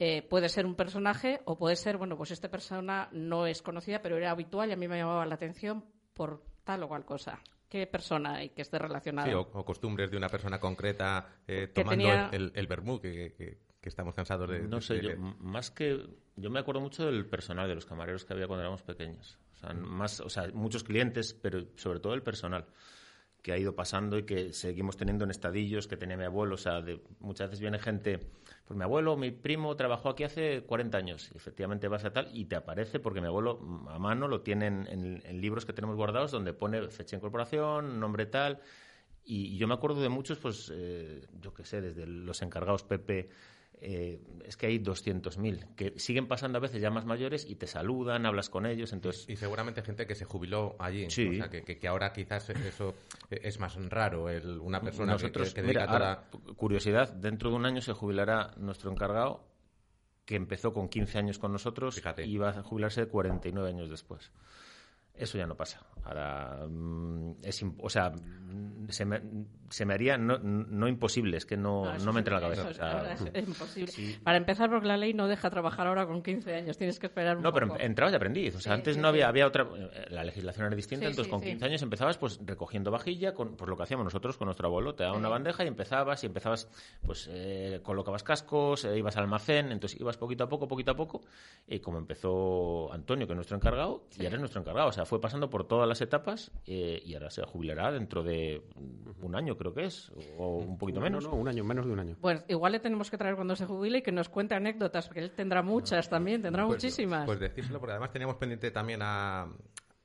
[0.00, 4.02] Eh, puede ser un personaje o puede ser, bueno, pues esta persona no es conocida,
[4.02, 7.40] pero era habitual y a mí me llamaba la atención por tal o cual cosa.
[7.72, 9.26] ¿Qué persona hay que esté relacionada?
[9.26, 13.32] Sí, o, o costumbres de una persona concreta eh, tomando tenía- el, el vermú que,
[13.32, 14.60] que- que estamos cansados de...
[14.60, 16.06] No de- sé, de yo, más que.
[16.36, 19.38] Yo me acuerdo mucho del personal, de los camareros que había cuando éramos pequeños.
[19.54, 22.66] O sea, más, o sea, muchos clientes, pero sobre todo el personal
[23.40, 26.56] que ha ido pasando y que seguimos teniendo en estadillos que tenía mi abuelo.
[26.56, 28.20] O sea, de- muchas veces viene gente,
[28.72, 31.30] pues mi abuelo, mi primo trabajó aquí hace 40 años.
[31.34, 34.86] Efectivamente vas a tal y te aparece porque mi abuelo a mano lo tiene en,
[34.86, 38.60] en- en libros que tenemos guardados donde pone fecha de incorporación, nombre tal.
[39.24, 43.28] Y yo me acuerdo de muchos, pues, eh, yo qué sé, desde los encargados Pepe,
[43.82, 47.66] eh, es que hay 200.000 que siguen pasando a veces ya más mayores y te
[47.66, 49.28] saludan, hablas con ellos, entonces...
[49.28, 51.10] Y seguramente gente que se jubiló allí.
[51.10, 51.28] Sí.
[51.28, 52.94] O sea, que, que- que ahora quizás eso
[53.30, 57.12] es más raro, el, una persona que- Nosotros, que, que mira, dedica ahora, toda- curiosidad,
[57.12, 59.44] dentro de un año se jubilará nuestro encargado
[60.24, 62.24] que empezó con 15 años con nosotros Fíjate.
[62.24, 64.30] y va a jubilarse 49 años después.
[65.14, 65.80] Eso ya no pasa.
[66.04, 68.12] Ahora, mm, es o sea,
[68.88, 69.20] se me,
[69.68, 72.48] se me haría no, no imposible, es que no, eso no me entra en la
[72.52, 72.70] eso cabeza.
[72.70, 73.92] es- o sea, es, imposible.
[73.92, 74.16] sí.
[74.24, 77.36] Para empezar, porque la ley no deja trabajar ahora con 15 años, tienes que esperar
[77.36, 77.80] un No, pero poco.
[77.80, 78.56] entrabas de aprendiz.
[78.56, 79.64] O sea, Sí, antes sí, no había, había otra.
[79.76, 81.46] eh, La legislación era distinta, entonces con sí.
[81.50, 84.94] 15 años empezabas pues recogiendo vajilla, con pues lo que hacíamos nosotros con nuestro abuelo.
[84.96, 86.68] Te daba una bandeja y empezabas, y empezabas,
[87.04, 90.96] pues eh, colocabas cascos, eh, ibas al almacén, entonces ibas poquito a poco, poquito a
[90.96, 91.22] poco.
[91.68, 94.88] Y como empezó Antonio, que es nuestro encargado, y ahora es nuestro encargado.
[94.88, 98.62] O sea, fue pasando por todas las etapas eh, y ahora se jubilará dentro de
[99.20, 101.24] un año, creo que es, o un poquito No, menos.
[101.24, 102.16] No, un año, menos de un año.
[102.20, 105.20] Pues igual le tenemos que traer cuando se jubile y que nos cuente anécdotas, porque
[105.20, 107.26] él tendrá muchas también, tendrá Pues- muchísimas.
[107.26, 109.46] Pues decírselo, porque además teníamos pendiente también a...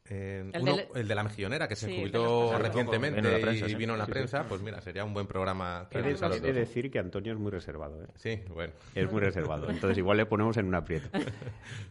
[0.09, 3.65] eh, El uno- del- el de la mejillonera, que se Sí, de jubiló recientemente prensa,
[3.65, 3.75] y sí.
[3.75, 4.13] vino en la Sí, sí.
[4.13, 5.87] prensa, pues mira, sería un buen programa.
[5.91, 8.01] que He de, de decir que Antonio es muy reservado.
[8.03, 8.07] ¿eh?
[8.15, 8.71] Sí, bueno.
[8.95, 9.69] Es muy reservado.
[9.69, 11.09] Entonces igual le ponemos en un aprieto.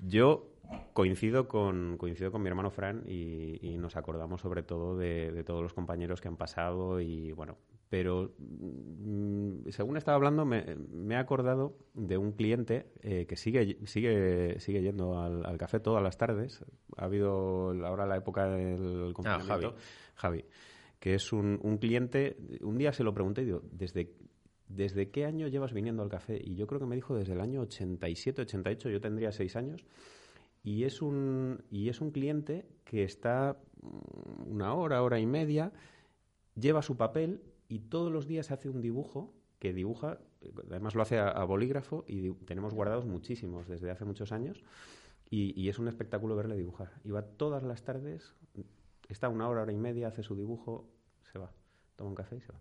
[0.03, 0.49] Yo
[0.93, 5.45] coincido con, coincido con mi hermano Fran y, y nos acordamos sobre todo de, de
[5.45, 11.15] todos los compañeros que han pasado y bueno, pero mm, según estaba hablando me, me
[11.15, 16.03] he acordado de un cliente eh, que sigue, sigue, sigue yendo al, al café todas
[16.03, 16.65] las tardes.
[16.97, 19.77] Ha habido ahora la época del confinamiento.
[20.15, 20.45] Javi.
[20.99, 24.15] que es un, un cliente, un día se lo pregunté y digo, ¿desde
[24.69, 26.41] ¿desde qué año llevas viniendo al café?
[26.43, 29.85] Y yo creo que me dijo desde el año 87, 88, yo tendría seis años.
[30.67, 35.73] Y es un, y es un cliente que está mm, una hora, hora y media
[36.57, 40.19] lleva su papel y todos los días hace un dibujo que dibuja,
[40.69, 44.65] además lo hace a, bolígrafo y tenemos guardados muchísimos desde hace muchos años
[45.31, 46.91] y, y, es un espectáculo verle dibujar.
[47.05, 48.35] Y va todas las tardes,
[49.09, 50.91] está una hora, hora y media, hace su dibujo,
[51.23, 51.53] se va,
[51.95, 52.61] toma un café y se va.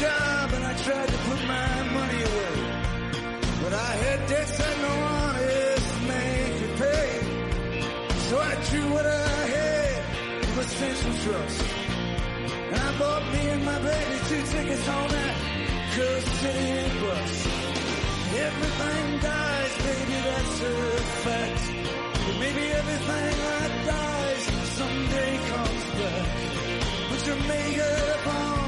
[0.00, 2.56] Job and I tried to put my money away.
[3.62, 7.10] But I had debts that no honest man could pay.
[8.28, 11.62] So I drew what I had from a central trust.
[12.70, 15.34] And I bought me and my baby two tickets on that
[15.96, 17.34] Coast City bus.
[18.46, 20.74] Everything dies, baby, that's a
[21.26, 21.62] fact.
[22.24, 24.42] But maybe everything that dies
[24.78, 26.28] someday comes back.
[27.10, 28.67] Put your makeup on.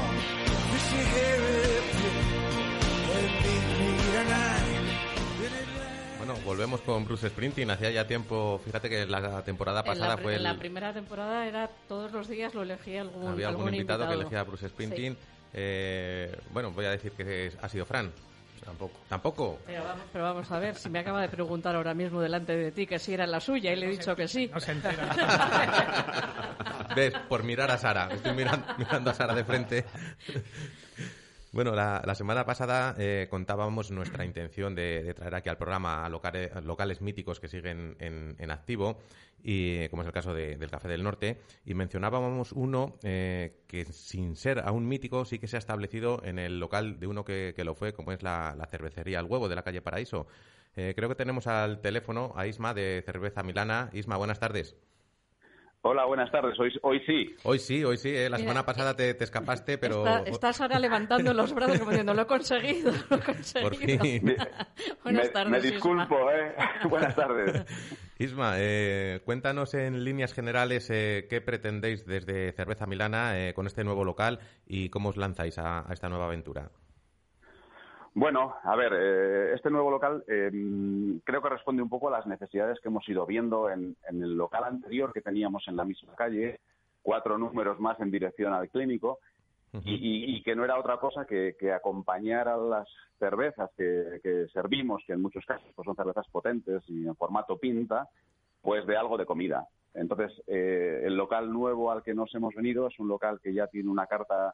[6.17, 7.71] Bueno, volvemos con Bruce Sprinting.
[7.71, 10.35] Hacía ya tiempo, fíjate que la temporada pasada fue.
[10.35, 14.13] En la primera temporada era todos los días lo elegía algún, Había algún, invitado, que
[14.13, 15.17] elegía a Bruce Sprinting.
[15.53, 18.11] Eh, bueno, voy a decir que ha sido Fran.
[18.63, 18.99] Tampoco.
[19.09, 19.59] ¿Tampoco?
[19.65, 22.71] Pero vamos, pero vamos, a ver, si me acaba de preguntar ahora mismo delante de
[22.71, 24.47] ti que si era la suya y le he dicho que sí.
[24.53, 25.09] No se entera.
[26.95, 27.13] ¿Ves?
[27.27, 28.09] Por mirar a Sara.
[28.11, 29.85] Estoy mirando, mirando a Sara de frente.
[31.53, 37.01] Bueno, la, semana pasada eh, contábamos nuestra intención de, traer aquí al programa a locales,
[37.01, 38.99] míticos que siguen en, activo,
[39.43, 44.37] y como es el caso del Café del Norte, y mencionábamos uno eh, que sin
[44.37, 47.75] ser aún mítico sí que se ha establecido en el local de uno que, lo
[47.75, 50.27] fue, como es la, cervecería El Huevo de la calle Paraíso.
[50.77, 53.89] Eh, creo que tenemos al teléfono a Isma de Cerveza Milana.
[53.91, 54.77] Isma, buenas tardes.
[55.83, 56.59] Hola, buenas tardes.
[56.59, 57.35] Hoy, hoy sí.
[57.43, 58.09] Hoy sí, hoy sí.
[58.09, 58.29] ¿eh?
[58.29, 60.05] La semana pasada te, escapaste, pero...
[60.25, 64.35] estás ahora levantando los brazos como diciendo, lo he conseguido, lo he conseguido.
[65.03, 66.53] buenas tardes, Me disculpo, ¿eh?
[66.89, 67.65] buenas tardes.
[68.19, 73.83] Isma, eh, cuéntanos en líneas generales eh, qué pretendéis desde Cerveza Milana eh, con este
[73.83, 76.69] nuevo local y cómo os lanzáis a esta nueva aventura.
[78.13, 80.51] Bueno, a ver, eh, este nuevo local eh,
[81.23, 84.65] creo que responde un poco a las necesidades que hemos ido viendo en, el local
[84.65, 86.59] anterior que teníamos en la misma calle,
[87.01, 89.19] cuatro números más en dirección al clínico,
[89.85, 95.21] y, que no era otra cosa que, acompañar a las cervezas que, servimos, que en
[95.21, 98.09] muchos casos pues son cervezas potentes y en formato pinta,
[98.61, 99.65] pues de algo de comida.
[99.93, 103.67] Entonces, eh, el local nuevo al que nos hemos venido es un local que ya
[103.67, 104.53] tiene una carta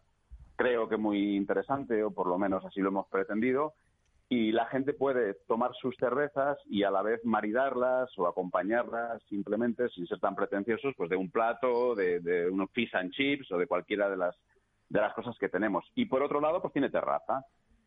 [0.58, 3.76] creo que muy interesante, o por lo menos así lo hemos pretendido,
[4.30, 9.88] y la gente puede tomar sus cervezas y a la vez maridarlas o acompañarlas simplemente,
[9.90, 13.58] sin ser tan pretenciosos, pues de un plato, de, de unos fish and chips o
[13.58, 14.36] de cualquiera de las,
[14.90, 15.86] de las cosas que tenemos.
[15.96, 17.46] Y por otro lado, pues tiene terraza.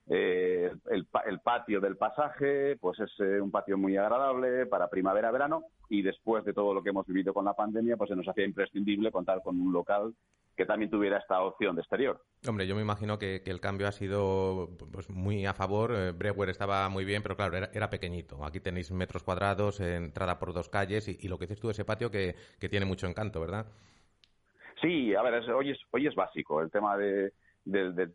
[0.09, 1.07] Eh, el,
[1.41, 6.53] patio del pasaje, pues es eh, un patio muy agradable para primavera-verano y después de
[6.53, 9.61] todo lo que hemos vivido con la pandemia, pues se nos hacía imprescindible contar con
[9.61, 10.15] un local
[10.61, 12.21] que también tuviera esta opción de exterior.
[12.47, 15.91] Hombre, yo me imagino que, el cambio ha sido pues, muy a favor.
[15.97, 18.45] Eh, Brewer estaba muy bien, pero claro, era, pequeñito.
[18.45, 22.11] Aquí tenéis metros cuadrados, entrada por dos calles y, lo que dices tú, ese patio
[22.11, 22.35] que,
[22.69, 23.69] tiene mucho encanto, ¿verdad?
[24.83, 27.33] Sí, a ver, hoy, es, hoy es básico el tema de,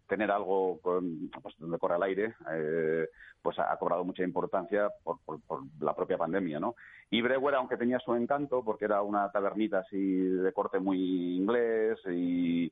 [0.07, 3.07] tener algo con, pues, donde corre aire, eh,
[3.41, 5.19] pues ha, cobrado mucha importancia por,
[5.79, 6.75] la propia pandemia, ¿no?
[7.09, 11.99] Y Brewer, aunque tenía su encanto, porque era una tabernita así de corte muy inglés
[12.07, 12.71] y,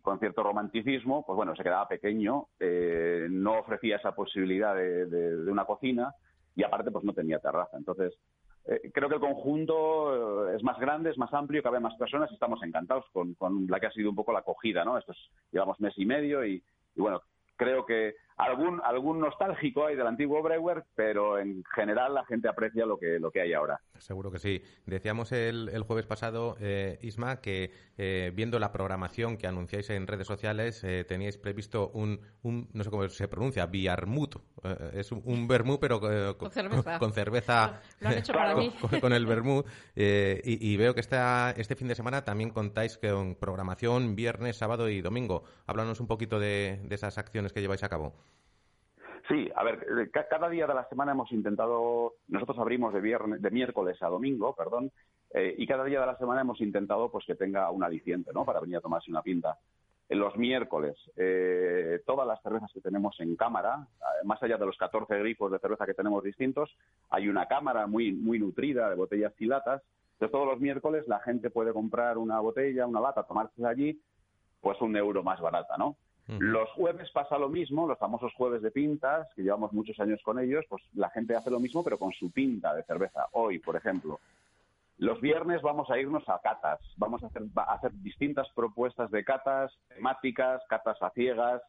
[0.00, 5.66] con cierto romanticismo, pues bueno, se quedaba pequeño, eh, no ofrecía esa posibilidad de, una
[5.66, 6.14] cocina
[6.56, 7.76] y aparte pues no tenía terraza.
[7.76, 8.14] Entonces,
[8.66, 12.30] eh, creo que el conjunto eh, es más grande, es más amplio, cabe más personas
[12.30, 13.36] y estamos encantados con,
[13.68, 14.98] la que ha sido un poco la acogida, ¿no?
[14.98, 15.16] Estos
[15.50, 16.62] llevamos mes y medio y
[16.96, 17.22] bueno,
[17.56, 22.86] creo que algún algún nostálgico hay del antiguo Brewer, pero en general la gente aprecia
[22.86, 23.80] lo que lo que hay ahora.
[23.98, 24.62] Seguro que sí.
[24.86, 30.06] Decíamos el, el jueves pasado, eh, Isma, que eh, viendo la programación que anunciáis en
[30.06, 34.36] redes sociales, eh, teníais previsto un, un, no sé cómo se pronuncia, Biarmut.
[34.94, 35.48] es un, un
[35.78, 36.00] pero
[36.38, 36.98] con, cerveza.
[36.98, 38.72] Con, cerveza lo han hecho para mí.
[39.00, 39.66] Con, el vermut.
[39.94, 44.88] Y, y, veo que esta, este fin de semana también contáis con programación viernes, sábado
[44.88, 45.44] y domingo.
[45.66, 48.14] Háblanos un poquito de, de esas acciones que lleváis a cabo.
[49.30, 53.40] Sí, a ver, eh, cada día de la semana hemos intentado, nosotros abrimos de, viernes,
[53.40, 54.90] de miércoles a domingo, perdón,
[55.32, 58.44] eh, y cada día de la semana hemos intentado pues que tenga un aliciente, ¿no?
[58.44, 59.56] Para venir a tomarse una pinta.
[60.08, 63.86] En los miércoles, eh, todas las cervezas que tenemos en cámara,
[64.24, 66.76] más allá de los 14 grifos de cerveza que tenemos distintos,
[67.08, 69.80] hay una cámara muy, muy nutrida de botellas y latas.
[70.14, 74.02] Entonces, todos los miércoles la gente puede comprar una botella, una lata, tomarse allí,
[74.60, 75.96] pues un euro más barata, ¿no?
[76.38, 80.38] Los jueves pasa lo mismo, los famosos jueves de pintas, que llevamos muchos años con
[80.38, 83.26] ellos, pues la gente hace lo mismo, pero con su pinta de cerveza.
[83.32, 84.20] Hoy, por ejemplo.
[84.98, 89.24] Los viernes vamos a irnos a catas, vamos a hacer, a hacer distintas propuestas de
[89.24, 91.62] catas temáticas, catas a ciegas,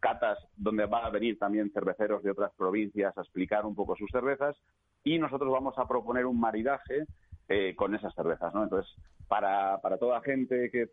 [0.00, 4.10] catas donde va a venir también cerveceros de otras provincias a explicar un poco sus
[4.10, 4.56] cervezas
[5.04, 7.06] y nosotros vamos a proponer un maridaje
[7.52, 8.62] eh, con esas cervezas, ¿no?
[8.62, 8.88] Entonces,
[9.26, 10.86] para, para toda gente que,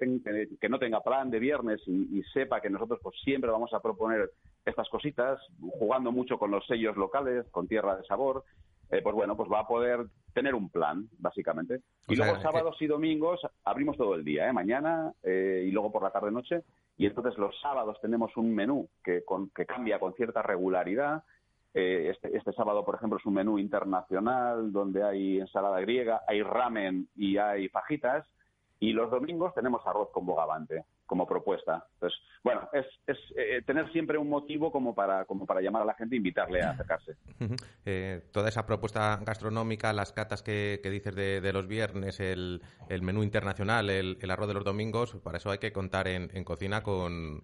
[0.59, 4.31] que no tenga plan de viernes y, sepa que nosotros pues siempre vamos a proponer
[4.65, 5.39] estas cositas,
[5.77, 8.43] jugando mucho con los sellos locales, con tierra de sabor,
[8.89, 11.81] eh, pues bueno, pues va a poder tener un plan, básicamente.
[12.07, 14.53] Y luego sábados y domingos abrimos todo el día, ¿eh?
[14.53, 16.63] mañana eh, y luego por la tarde-noche.
[16.97, 19.23] Y entonces los sábados tenemos un menú que,
[19.55, 21.23] que cambia con cierta regularidad.
[21.79, 26.41] Eh, este, este, sábado, por ejemplo, es un menú internacional donde hay ensalada griega, hay
[26.41, 28.25] ramen y hay fajitas.
[28.79, 31.85] Y los domingos tenemos arroz con bogavante como propuesta.
[31.93, 35.85] Entonces, bueno, es, es eh, tener siempre un motivo como para, como para llamar a
[35.85, 37.15] la gente e invitarle a acercarse.
[37.85, 43.21] Eh, toda esa propuesta gastronómica, las catas que, dices de, los viernes, el, el menú
[43.21, 46.81] internacional, el, el, arroz de los domingos, para eso hay que contar en, en cocina
[46.81, 47.43] con,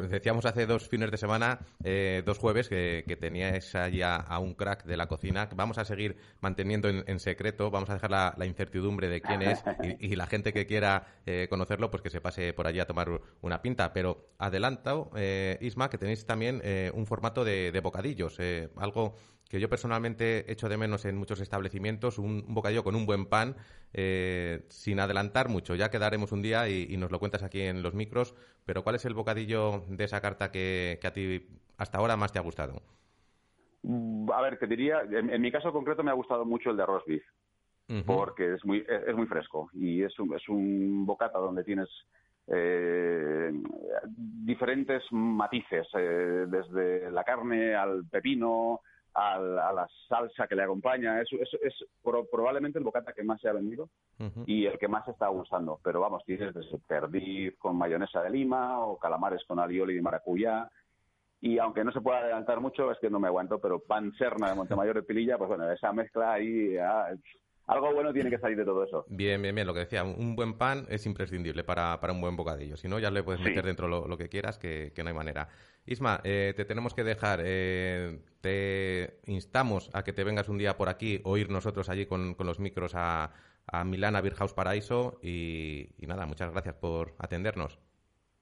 [0.00, 4.54] decíamos hace dos fines de semana, eh, dos jueves, que, que teníais ya a un
[4.54, 5.48] crack de la cocina.
[5.54, 9.62] Vamos a seguir manteniendo en, secreto, vamos a dejar la, incertidumbre de quién es
[10.00, 13.20] y, la gente que quiera eh, conocerlo, pues que se pase por allí a tomar
[13.42, 13.92] una pinta.
[13.92, 16.62] Pero adelanto, eh, Isma, que tenéis también
[16.94, 18.38] un formato de, de bocadillos,
[18.76, 19.16] algo
[19.52, 23.54] que yo personalmente echo de menos en muchos establecimientos, un, bocadillo con un buen pan,
[23.92, 25.74] eh, sin adelantar mucho.
[25.74, 28.34] Ya quedaremos un día y, nos lo cuentas aquí en los micros,
[28.64, 32.38] pero ¿cuál es el bocadillo de esa carta que, a ti hasta ahora más te
[32.38, 32.80] ha gustado?
[33.82, 36.84] Mm, a ver, te diría, en, mi caso concreto me ha gustado mucho el de
[36.84, 37.24] arroz beef,
[38.06, 41.90] porque es muy, es, muy fresco y es un, es un bocata donde tienes
[42.46, 43.52] eh,
[44.16, 48.80] diferentes matices, eh, desde la carne al pepino,
[49.14, 51.20] a la salsa que le acompaña.
[51.20, 51.74] Es, es,
[52.30, 53.88] probablemente el bocata que más se ha vendido
[54.46, 55.80] y el que más está gustando.
[55.82, 60.68] Pero vamos, tienes desde perdiz con mayonesa de lima o calamares con alioli de maracuyá.
[61.40, 64.50] Y aunque no se pueda adelantar mucho, es que no me aguanto, pero pan serna
[64.50, 67.12] de Montemayor de Pililla, pues bueno, esa mezcla ahí ah,
[67.72, 69.04] algo bueno tiene que salir de todo eso.
[69.08, 69.66] Bien, bien, bien.
[69.66, 72.76] Lo que decía, un buen pan es imprescindible para, para un buen bocadillo.
[72.76, 75.48] Si no, ya le puedes meter dentro lo, que quieras, que, no hay manera.
[75.86, 77.40] Isma, eh, te tenemos que dejar.
[77.44, 82.06] Eh, te instamos a que te vengas un día por aquí o ir nosotros allí
[82.06, 83.32] con, los micros a,
[83.66, 85.18] a Milán, a Beer House Paraíso.
[85.22, 87.78] Y, nada, muchas gracias por atendernos.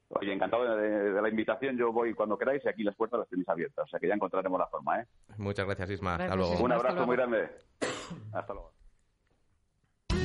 [0.09, 1.77] Oye, encantado de, la invitación.
[1.77, 3.85] Yo voy cuando queráis y aquí las puertas las tenéis abiertas.
[3.85, 5.05] O sea que ya encontraremos la forma, ¿eh?
[5.37, 6.15] Muchas gracias, Isma.
[6.15, 6.61] Hasta luego.
[6.61, 7.49] Un abrazo muy grande.
[8.33, 8.80] Hasta luego.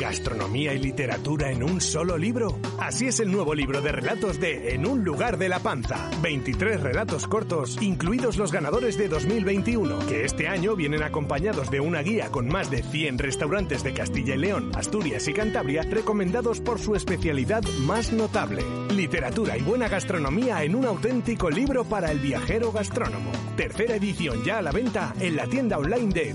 [0.07, 2.61] ¿Gastronomía y literatura en un solo libro?
[2.79, 6.09] Así es el nuevo libro de relatos de En un lugar de la panza.
[6.23, 12.03] 23 relatos cortos, incluidos los ganadores de 2021, que este año vienen acompañados de una
[12.03, 16.79] guía con más de 100 restaurantes de Castilla y León, Asturias y Cantabria, recomendados por
[16.79, 18.62] su especialidad más notable.
[18.95, 23.33] Literatura y buena gastronomía en un auténtico libro para el viajero gastrónomo.
[23.57, 26.35] Tercera edición ya a la venta en la tienda online de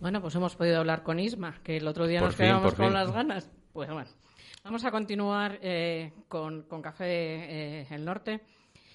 [0.00, 3.10] Bueno, pues hemos podido hablar con Isma, que el otro día nos quedamos con las
[3.10, 3.50] ganas.
[3.72, 4.08] Pues bueno,
[4.62, 8.40] vamos a continuar eh, con, Café eh, El Norte.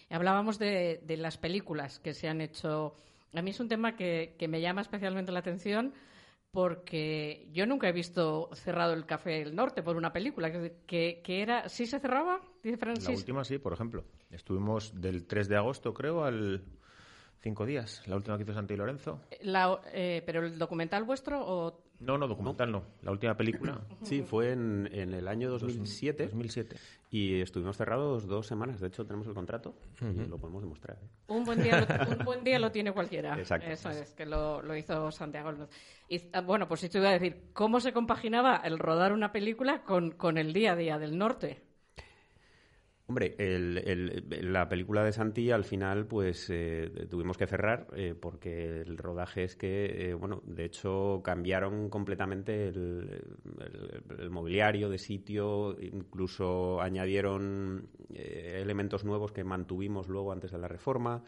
[0.09, 2.95] Hablábamos de, las películas que se han hecho.
[3.33, 5.93] A mí es un tema que, me llama especialmente la atención
[6.51, 10.51] porque yo nunca he visto cerrado el Café El Norte por una película.
[10.85, 12.39] Que, que era, ¿Sí se cerraba?
[12.63, 14.05] La última sí, por ejemplo.
[14.29, 16.63] Estuvimos del 3 de agosto, creo, al
[17.43, 19.19] Cinco días, la última que hizo Santi Lorenzo.
[19.91, 21.83] Eh, ¿Pero el documental vuestro o...?
[21.99, 22.83] No, no, documental no.
[23.01, 23.81] La última película.
[24.03, 26.27] Sí, fue en, en el año 2007.
[26.27, 26.77] 2007.
[27.11, 28.79] Y estuvimos cerrados dos semanas.
[28.79, 30.97] De hecho, tenemos el contrato y lo podemos demostrar.
[31.01, 31.07] ¿eh?
[31.27, 33.37] Un, buen día lo, un buen día lo tiene cualquiera.
[33.37, 33.69] Exacto.
[33.69, 35.51] Eso es, que lo, lo hizo Santiago.
[36.07, 39.83] Y, ah, bueno, pues esto iba a decir, ¿cómo se compaginaba el rodar una película
[39.83, 41.61] con, con el día a día del norte?
[43.05, 48.97] Hombre, la película de Santi al final pues eh, tuvimos que cerrar eh, porque el
[48.97, 53.21] rodaje es que, eh, bueno, de hecho cambiaron completamente el,
[54.29, 61.23] mobiliario de sitio, incluso añadieron elementos nuevos que mantuvimos luego antes de la reforma.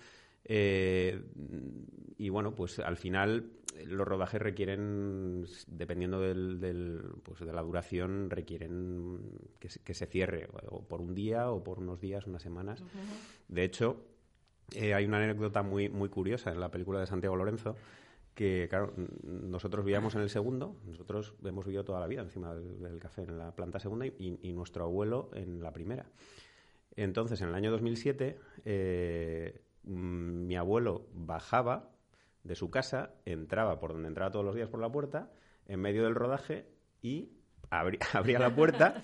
[0.48, 3.52] y bueno, pues al final
[3.86, 9.20] los rodajes requieren, dependiendo del, pues de la duración, requieren
[9.60, 12.84] que se, que se, cierre o por un día o por unos días, unas semanas.
[13.48, 14.06] De hecho,
[14.74, 17.76] eh, hay una anécdota muy, muy curiosa en la película de Santiago Lorenzo
[18.34, 18.93] que, claro,
[19.24, 23.24] nosotros vivíamos en el segundo, nosotros hemos vivido toda la vida encima del, del café,
[23.24, 26.06] en la planta segunda, y, y nuestro abuelo en la primera.
[26.97, 31.95] Entonces, en el año 2007, eh, mm, mi abuelo bajaba
[32.46, 35.32] de su casa, entraba por donde entraba todos los días por la puerta,
[35.66, 36.68] en medio del rodaje,
[37.02, 37.32] y
[37.70, 39.02] abría la puerta,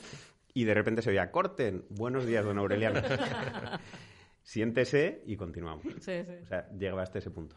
[0.54, 3.02] y de repente se oía, corten, buenos días, don Aureliano.
[4.44, 5.86] Siéntese y continuamos.
[6.00, 6.34] Sí, sí.
[6.44, 7.56] O sea, llegaba hasta ese punto.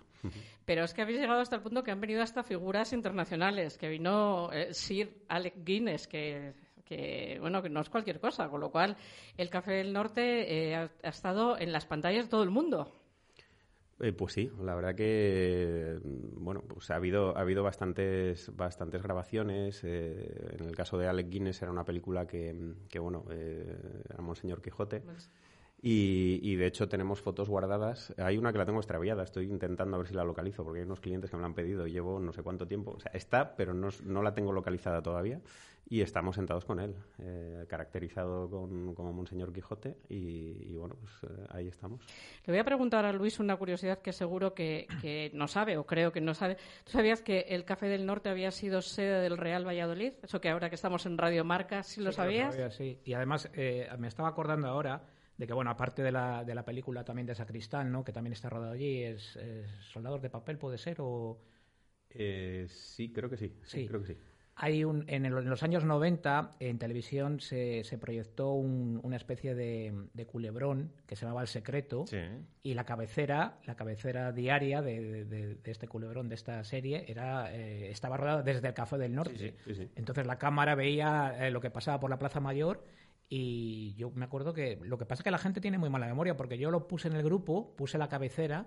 [0.64, 3.88] Pero es que habéis llegado hasta el punto que han venido hasta figuras internacionales, que
[3.88, 6.54] vino eh, Sir Alec Guinness, que,
[6.84, 8.96] que, bueno, que no es cualquier cosa, con lo cual
[9.36, 13.03] el Café del Norte eh, ha, ha estado en las pantallas de todo el mundo.
[14.00, 19.82] Eh, pues sí, la verdad que bueno, pues ha habido ha habido bastantes bastantes grabaciones.
[19.84, 24.20] eh, en el caso de Alec Guinness era una película que, que bueno, eh, era
[24.22, 25.02] Monseñor Quijote.
[25.86, 28.14] Y, y, de hecho tenemos fotos guardadas.
[28.16, 30.86] Hay una que la tengo extraviada, estoy intentando a ver si la localizo, porque hay
[30.86, 32.92] unos clientes que me la han pedido y llevo no sé cuánto tiempo.
[32.92, 35.42] O sea, está, pero no, no la tengo localizada todavía.
[35.86, 39.98] Y estamos sentados con él, eh, caracterizado con, como Monseñor Quijote.
[40.08, 42.00] Y, y bueno, pues eh, ahí estamos.
[42.46, 45.84] Le voy a preguntar a Luis una curiosidad que seguro que, que no sabe, o
[45.84, 46.56] creo que no sabe.
[46.84, 50.14] ¿Tú sabías que el Café del Norte había sido sede del Real Valladolid?
[50.22, 52.54] Eso que ahora que estamos en Radio Marca, ¿sí lo Sí, sabías?
[52.54, 52.98] sabía, sí.
[53.04, 55.02] Y además eh, me estaba acordando ahora
[55.36, 58.02] de que, bueno, aparte de la, de la película también de Sacristán, ¿no?
[58.04, 60.96] que también está rodado allí, es, es Soldados de Papel, ¿puede ser?
[61.00, 61.38] O...
[62.08, 63.48] Eh, sí, creo que sí.
[63.64, 63.86] Sí, Sí.
[63.86, 64.16] creo que sí.
[64.56, 69.16] Hay un, en, el- en los años 90 en televisión se, se proyectó un- una
[69.16, 72.04] especie de, de culebrón que se llamaba El Secreto
[72.62, 77.52] y la cabecera, la cabecera diaria de, de- de este culebrón, de esta serie, era
[77.52, 79.36] eh, estaba rodada desde el Café del Norte.
[79.38, 79.88] Sí, sí, sí.
[79.96, 82.84] Entonces la cámara veía eh, lo que pasaba por la Plaza Mayor
[83.28, 86.06] y yo me acuerdo que lo que pasa es que la gente tiene muy mala
[86.06, 88.66] memoria porque yo lo puse en el grupo, puse la cabecera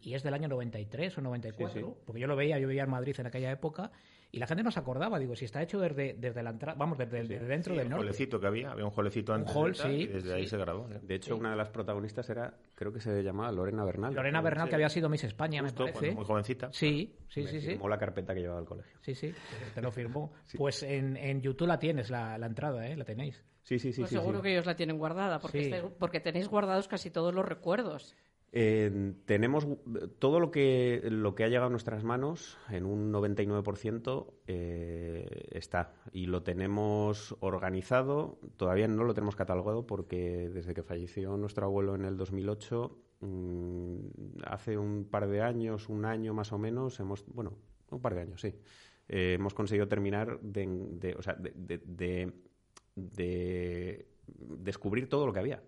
[0.00, 1.94] y es del año 93 o 94, Sí, sí.
[2.04, 3.92] porque yo lo veía, yo vivía en Madrid en aquella época
[4.34, 6.96] y la gente no se acordaba, digo, si está hecho desde, desde la entrada, vamos,
[6.96, 8.04] desde, desde dentro Sí, del el norte.
[8.06, 9.54] holecito que había, había un holecito antes.
[9.54, 10.88] hall, de y desde ahí se grabó.
[10.90, 11.00] ¿eh?
[11.02, 14.14] De hecho, una de las protagonistas era, creo que se llamaba Lorena Bernal.
[14.14, 16.14] Lorena Bernal, que había sido Miss España, Justo, me parece.
[16.14, 16.70] muy jovencita.
[16.72, 17.66] Sí, sí, Me sí, sí.
[17.68, 18.98] firmó la carpeta que llevaba al colegio.
[19.02, 19.34] Sí, sí,
[19.74, 20.32] te lo firmó.
[20.56, 22.96] Pues en, en YouTube la tienes, la, la entrada, ¿eh?
[22.96, 23.44] La tenéis.
[23.62, 24.00] Sí, sí, sí.
[24.00, 24.44] Pues sí, seguro sí.
[24.44, 25.70] que ellos la tienen guardada, porque, Sí.
[25.70, 28.16] estáis- porque tenéis guardados casi todos los recuerdos.
[28.52, 29.66] Tenemos
[30.18, 35.94] todo lo que, lo que ha llegado a nuestras manos, en un 99% eh, está.
[36.12, 41.94] Y lo tenemos organizado, todavía no lo tenemos catalogado porque desde que falleció nuestro abuelo
[41.94, 43.96] en el 2008, mm,
[44.44, 47.54] hace un par de años, un año más o menos, hemos, bueno,
[47.90, 48.54] un par de años, sí,
[49.08, 52.32] eh, hemos conseguido terminar de, o sea, de-
[52.94, 55.62] de descubrir todo lo que había.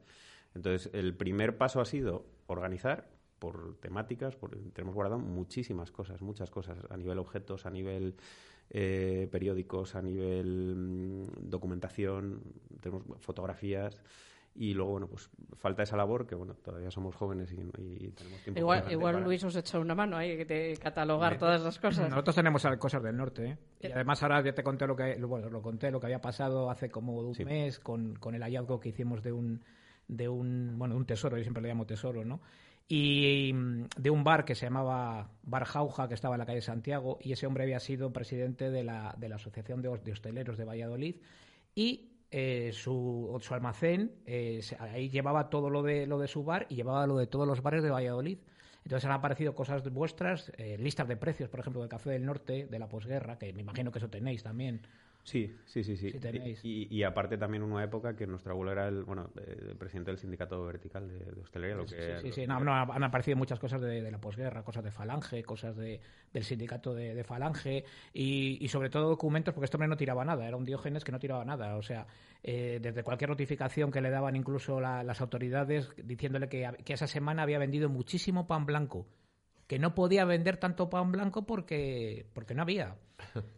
[0.55, 6.50] Entonces, el primer paso ha sido organizar por temáticas, por, tenemos guardado muchísimas cosas, muchas
[6.50, 8.14] cosas, a nivel objetos, a nivel
[8.70, 12.40] eh, periódicos, a nivel mm, documentación,
[12.80, 14.00] tenemos fotografías
[14.57, 18.40] y luego, bueno, pues falta esa labor que, bueno, todavía somos jóvenes y, y tenemos
[18.42, 18.61] tiempo.
[18.61, 22.09] Igual, para- igual para- Luis os echa una mano ahí de catalogar todas las cosas.
[22.09, 23.59] Nosotros tenemos cosas del norte, ¿eh?
[23.80, 26.70] Y además ahora ya te conté lo que, bueno, lo conté lo que había pasado
[26.70, 27.44] hace como un Sí.
[27.44, 29.64] mes con, con el hallazgo que hicimos de un,
[30.09, 32.40] de un, bueno, un tesoro, yo siempre le llamo tesoro, ¿no?
[32.88, 36.61] Y mm, de un bar que se llamaba Bar Jauja, que estaba en la calle
[36.61, 40.12] Santiago, y ese hombre había sido presidente de la, de la Asociación de, Hos- de
[40.12, 41.16] Hosteleros de Valladolid,
[41.74, 46.66] y eh, su, su almacén, eh, ahí llevaba todo lo de, lo de su bar
[46.68, 48.38] y llevaba lo de todos los bares de Valladolid.
[48.84, 52.66] Entonces han aparecido cosas vuestras, eh, listas de precios, por ejemplo, del Café del Norte,
[52.66, 54.82] de la posguerra, que me imagino que eso tenéis también.
[55.25, 56.12] Sí, sí, sí, sí.
[56.12, 56.62] Tenéis.
[56.64, 60.11] Y, y aparte también una época que nuestro abuelo era el, bueno, eh, el presidente
[60.11, 63.03] del sindicato vertical de, de hostelería, lo Sí, que sí, lo- sí, no, no, han
[63.03, 65.99] aparecido muchas cosas de, de la posguerra, cosas de Falange, cosas de,
[66.33, 70.25] del sindicato de, de Falange y, y sobre todo documentos, porque este hombre no tiraba
[70.27, 71.77] nada, era un Diógenes que no tiraba nada.
[71.77, 72.07] O sea,
[72.43, 77.07] eh, desde cualquier notificación que le daban incluso la- las autoridades diciéndole que, que esa
[77.07, 79.07] semana había vendido muchísimo pan blanco
[79.66, 82.96] que no podía vender tanto pan blanco porque, porque no había.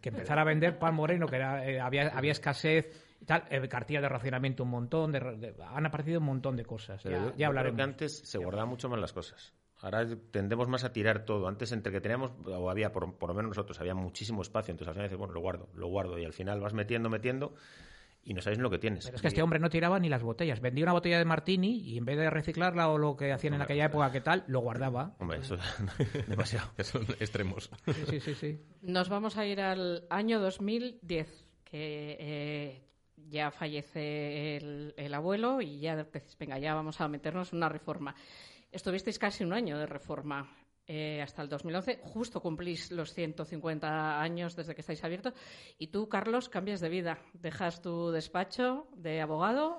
[0.00, 2.88] Que empezara a vender pan moreno, que era, eh, había, había escasez
[3.20, 6.64] y tal, eh, cartillas de racionamiento un montón, de, de- han aparecido un montón de
[6.64, 7.00] cosas.
[7.02, 7.76] Pero Ya, yo- ya yo creo hablaremos.
[7.76, 9.52] que antes se guardaban mucho más las cosas.
[9.82, 11.48] Ahora tendemos más a tirar todo.
[11.48, 14.72] Antes, entre que teníamos, o había, por, por lo menos nosotros, había muchísimo espacio.
[14.72, 16.18] Entonces al final dices, bueno, lo guardo, lo guardo.
[16.18, 17.54] Y al final vas metiendo, metiendo
[18.26, 19.04] y no sabes lo que tienes.
[19.04, 20.60] Pero es que este hombre no tiraba ni las botellas.
[20.60, 23.62] Vendía una botella de martini y en vez de reciclarla o lo que hacían en
[23.62, 25.14] aquella época, que tal, lo guardaba.
[25.20, 25.56] Hombre, eso
[26.26, 26.68] demasiado.
[26.82, 27.70] Son extremos.
[27.86, 28.34] Sí, sí, sí.
[28.34, 28.60] sí.
[28.82, 32.82] Nos vamos a ir al año 2010, que eh,
[33.28, 37.68] ya fallece el, el abuelo y ya decís, venga, ya vamos a meternos en una
[37.68, 38.16] reforma.
[38.72, 40.50] Estuvisteis casi un año de reforma.
[40.86, 42.00] Eh, hasta el 2011.
[42.02, 45.34] Justo cumplís los 150 años desde que estáis abiertos.
[45.78, 47.18] Y tú, Carlos, cambias de vida.
[47.34, 49.78] Dejas tu despacho de abogado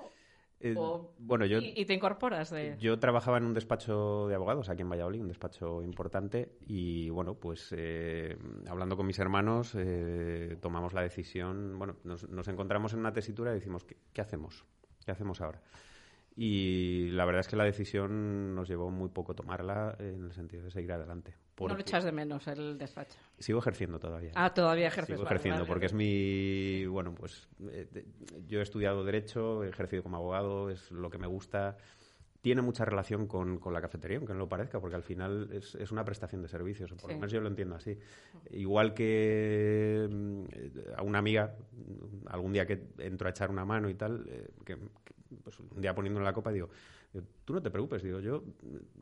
[0.60, 2.76] Eh, o- bueno, yo, y, y te incorporas de...
[2.80, 7.34] yo trabajaba en un despacho de abogados aquí en Valladolid, un despacho importante, y bueno,
[7.36, 8.36] pues eh,
[8.68, 13.52] hablando con mis hermanos eh, tomamos la decisión, bueno, nos, nos encontramos en una tesitura
[13.52, 14.64] y decimos, ¿qué, qué hacemos?
[15.06, 15.62] ¿Qué hacemos ahora?
[16.40, 20.62] Y la verdad es que la decisión nos llevó muy poco tomarla en el sentido
[20.62, 21.34] de seguir adelante.
[21.58, 23.18] No lo echas de menos el despacho.
[23.40, 24.30] Sigo ejerciendo todavía.
[24.36, 25.16] Ah, todavía ejerces.
[25.16, 25.68] Sigo ejerciendo vale.
[25.68, 28.04] porque es mi bueno pues eh,
[28.46, 31.76] yo he estudiado derecho he ejercido como abogado es lo que me gusta
[32.40, 35.74] tiene mucha relación con, con la cafetería aunque no lo parezca porque al final es,
[35.74, 37.14] es una prestación de servicios o por Sí.
[37.14, 37.98] lo menos yo lo entiendo así
[38.52, 41.56] igual que mm, eh, a una amiga
[42.26, 45.80] algún día que entro a echar una mano y tal eh, que, que, pues, un
[45.80, 46.68] día poniéndole la copa digo
[47.44, 48.42] tú no te preocupes digo yo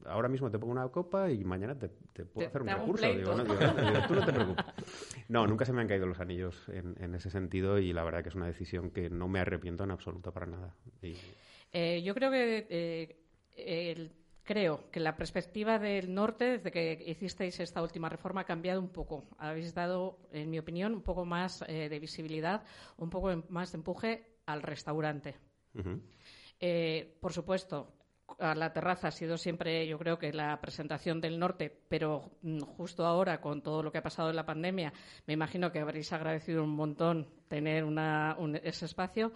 [0.04, 3.14] ahora mismo te pongo una copa y mañana te, te puedo Te- hacer un recurso
[3.14, 4.64] digo, no, digo, digo, tú no te preocupes
[5.28, 8.22] no, nunca se me han caído los anillos en, en ese sentido y la verdad
[8.22, 10.74] que es una decisión que no me arrepiento en absoluto para nada.
[11.02, 11.14] Y-
[11.72, 14.12] Eh, yo creo que eh, el-
[14.44, 18.88] creo que la perspectiva del norte, desde que hicisteis esta última reforma, ha cambiado un
[18.88, 19.24] poco.
[19.38, 22.62] Habéis dado, en mi opinión, un poco más eh, de visibilidad,
[22.96, 25.34] un poco más de empuje al restaurante.
[26.60, 27.92] Eh, por supuesto,
[28.38, 32.60] a la terraza ha sido siempre, yo creo que la presentación del norte, pero mm,
[32.60, 34.92] justo ahora, con todo lo que ha pasado en la pandemia,
[35.26, 39.32] me imagino que habréis agradecido un montón tener una- un- ese espacio.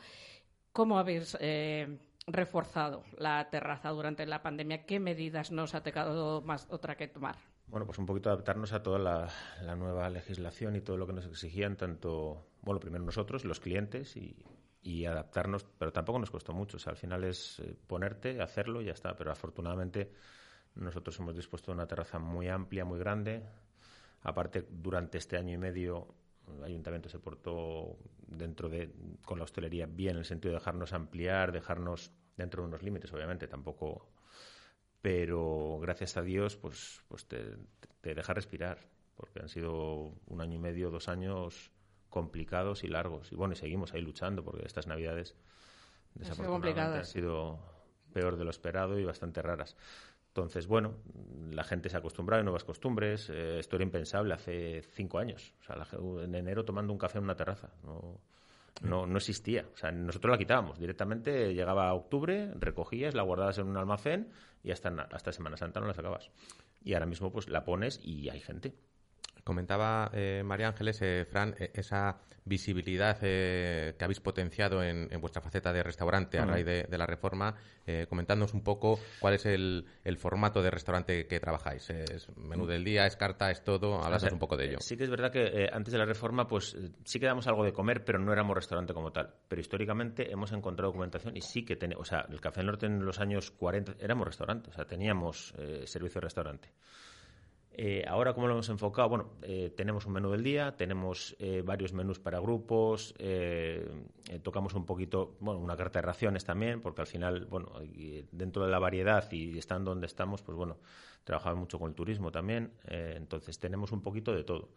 [0.73, 4.85] ¿Cómo habéis eh, reforzado la terraza durante la pandemia?
[4.87, 7.37] ¿Qué medidas nos ha tocado más otra que tomar?
[7.67, 9.29] Bueno, pues un poquito adaptarnos a toda la,
[9.63, 14.17] la nueva legislación y todo lo que nos exigían, tanto, bueno, primero nosotros, los clientes,
[14.17, 14.37] y,
[14.83, 16.77] y adaptarnos, pero tampoco nos costó mucho.
[16.77, 19.15] O sea, al final es eh, ponerte, hacerlo y ya está.
[19.17, 20.13] Pero afortunadamente
[20.75, 23.43] nosotros hemos dispuesto una terraza muy amplia, muy grande.
[24.23, 26.15] Aparte, durante este año y medio,
[26.57, 28.93] el ayuntamiento se portó dentro de,
[29.25, 33.13] con la hostelería bien, en el sentido de dejarnos ampliar, dejarnos dentro de unos límites,
[33.13, 34.09] obviamente, tampoco
[35.03, 37.57] pero gracias a Dios pues pues te,
[38.01, 38.79] te deja respirar
[39.17, 41.71] porque han sido un año y medio dos años
[42.11, 45.35] complicados y largos y bueno y seguimos ahí luchando porque estas navidades
[46.15, 47.59] desafortunadamente han sido
[48.13, 49.77] peor de lo esperado y bastante raras
[50.29, 50.95] entonces bueno
[51.51, 55.55] la gente se ha acostumbrado a nuevas costumbres eh, esto era impensable hace cinco años
[55.61, 58.21] o sea la ge- en enero tomando un café en una terraza no
[58.83, 59.67] no, no existía.
[59.75, 60.79] O sea, nosotros la quitábamos.
[60.79, 64.31] Directamente llegaba a octubre, recogías, la guardabas en un almacén
[64.63, 66.31] y hasta, hasta Semana Santa no la sacabas.
[66.83, 68.73] Y ahora mismo pues la pones y hay gente.
[69.45, 75.21] Comentaba eh, María Ángeles, eh, Fran, eh, esa visibilidad eh, que habéis potenciado en, en
[75.21, 77.55] vuestra faceta de restaurante a raíz de, de la reforma,
[77.87, 81.91] eh, comentándonos un poco cuál es el, el formato de restaurante que trabajáis.
[81.91, 83.99] ¿Es menú del día, es carta, es todo?
[83.99, 84.79] O sea, un poco de ello.
[84.81, 87.73] Sí que es verdad que antes de la reforma, pues sí que damos algo de
[87.73, 89.33] comer, pero no éramos restaurante como tal.
[89.49, 92.87] Pero históricamente hemos encontrado documentación y sí que tenemos, o sea, el Café del Norte
[92.87, 96.73] en los años 40 éramos restaurante, o sea, teníamos eh, servicio de restaurante.
[97.73, 99.09] Eh, ahora, ¿cómo lo hemos enfocado?
[99.09, 103.89] Bueno, eh, tenemos un menú del día, tenemos eh, varios menús para grupos, eh,
[104.29, 107.73] eh, tocamos un poquito, bueno, una carta de raciones también, porque al final, bueno,
[108.33, 110.79] dentro de la variedad y estando donde estamos, pues bueno,
[111.25, 114.71] trabajamos mucho con el turismo también, entonces tenemos un poquito de todo.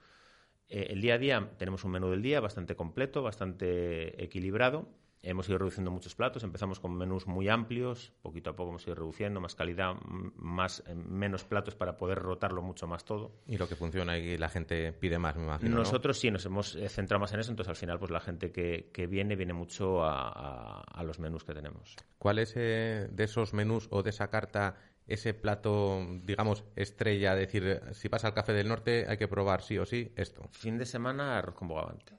[0.70, 4.88] El día a día tenemos un menú del día bastante completo, bastante equilibrado.
[5.26, 6.44] Hemos ido reduciendo muchos platos.
[6.44, 8.12] Empezamos con menús muy amplios.
[8.22, 12.20] Poquito a poco hemos ido reduciendo más calidad, m- más eh, menos platos para poder
[12.20, 13.32] rotarlo mucho más todo.
[13.48, 15.72] Y lo que funciona y la gente pide más, me imagino.
[15.72, 15.78] ¿no?
[15.78, 17.52] Nosotros sí nos hemos eh, centrado más en eso.
[17.52, 21.20] Entonces, al final, pues la gente que, que viene, viene mucho a, a- a los
[21.20, 21.96] menús que tenemos.
[22.18, 24.76] ¿Cuál es eh, de esos menús o de esa carta
[25.08, 27.34] ese plato, digamos, estrella?
[27.34, 30.44] Decir, eh, si pasa al Café del Norte hay que probar sí o sí esto.
[30.52, 32.14] Fin de semana, arroz con bogavante.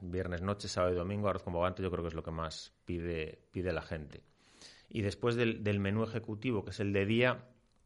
[0.00, 2.72] Viernes noche, sábado y domingo, arroz con bogavante yo creo que es lo que más
[2.84, 4.22] pide, pide la gente.
[4.88, 7.44] Y después del, del menú ejecutivo, que es el de día,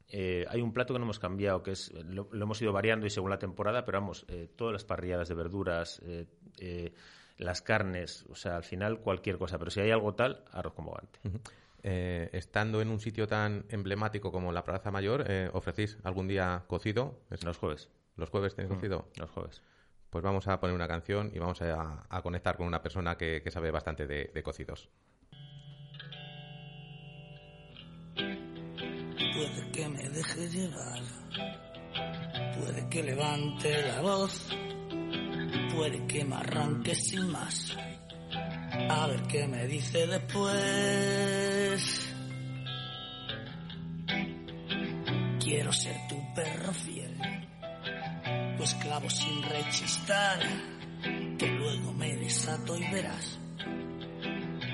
[0.08, 3.06] eh, hay un plato que no hemos cambiado, que es lo, lo hemos ido variando
[3.06, 6.92] y según la temporada, pero vamos, eh, todas las parrilladas de verduras, eh,
[7.38, 9.58] las carnes, o sea, al final cualquier cosa.
[9.58, 11.18] Pero si hay algo tal, arroz con bogavante.
[11.82, 17.18] Eh, estando en un sitio tan emblemático como la Plaza Mayor, ¿ofrecéis algún día cocido?
[17.42, 17.88] Los jueves.
[18.16, 19.08] ¿Los jueves tenéis cocido?
[19.16, 19.62] Los jueves.
[20.12, 23.40] Pues vamos a poner una canción y vamos a, a conectar con una persona que,
[23.42, 24.90] que sabe bastante de, de cocidos.
[28.14, 31.00] Puede que me deje llevar,
[32.58, 34.50] puede que levante la voz,
[35.74, 37.74] puede que me arranque sin más.
[38.90, 40.52] A ver qué me dice después.
[45.42, 47.16] quiero ser tu perro fiel,
[48.62, 50.40] esclavo sin rechistar,
[51.38, 53.38] que luego me desato y verás.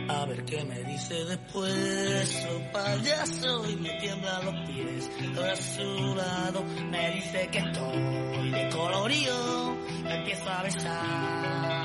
[0.09, 5.11] A ver qué me dice después, oh payaso, y me tiembla los pies.
[5.35, 11.78] Todo a su lado me dice que estoy de colorío, me empiezo a besar.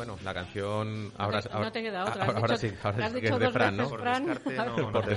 [0.00, 2.24] Bueno, la canción ahora, no te queda otra.
[2.24, 3.90] ahora, Has ahora dicho- sí, ahora sí que es de Fran, ¿no?
[3.90, 5.10] Por descarte, no, Por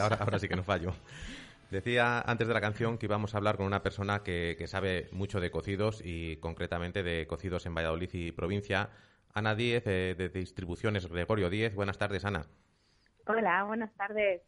[0.00, 0.92] ahora sí que no fallo.
[1.70, 5.08] Decía antes de la canción que íbamos a hablar con una persona que, que sabe
[5.12, 8.90] mucho de cocidos y concretamente de cocidos en Valladolid y provincia.
[9.34, 11.72] Ana Díez, eh, de Distribuciones Gregorio Díez.
[11.76, 12.44] Buenas tardes, Ana.
[13.28, 14.42] Hola, buenas tardes.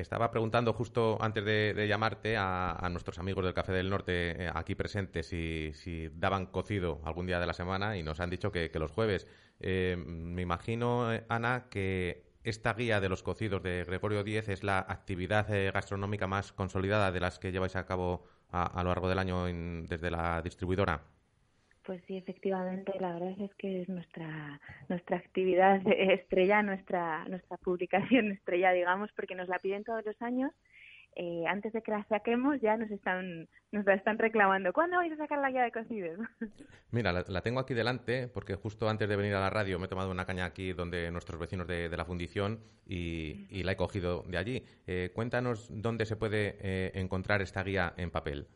[0.00, 4.74] Estaba preguntando justo antes de, llamarte a, nuestros amigos del Café del Norte eh, aquí
[4.74, 8.90] presentes si, daban cocido algún día de la semana y nos han dicho que, los
[8.90, 9.26] jueves.
[9.60, 14.64] Eh, me imagino, eh, Ana, que esta guía de los cocidos de Gregorio Díez es
[14.64, 19.08] la actividad eh, gastronómica más consolidada de las que lleváis a cabo a, lo largo
[19.08, 19.44] del año
[19.86, 21.04] desde la distribuidora.
[21.90, 28.30] Pues sí, efectivamente, la verdad es que es nuestra nuestra actividad estrella, nuestra nuestra publicación
[28.30, 30.52] estrella, digamos, porque nos la piden todos los años.
[31.16, 34.72] Eh, antes de que la saquemos ya nos están nos la están reclamando.
[34.72, 36.20] ¿Cuándo vais a sacar la guía de cocidos?
[36.92, 39.86] Mira, la, la tengo aquí delante porque justo antes de venir a la radio me
[39.86, 43.76] he tomado una caña aquí donde nuestros vecinos de, la fundición y, y la he
[43.76, 44.64] cogido de allí.
[44.86, 48.46] Eh, cuéntanos dónde se puede eh, encontrar esta guía en papel.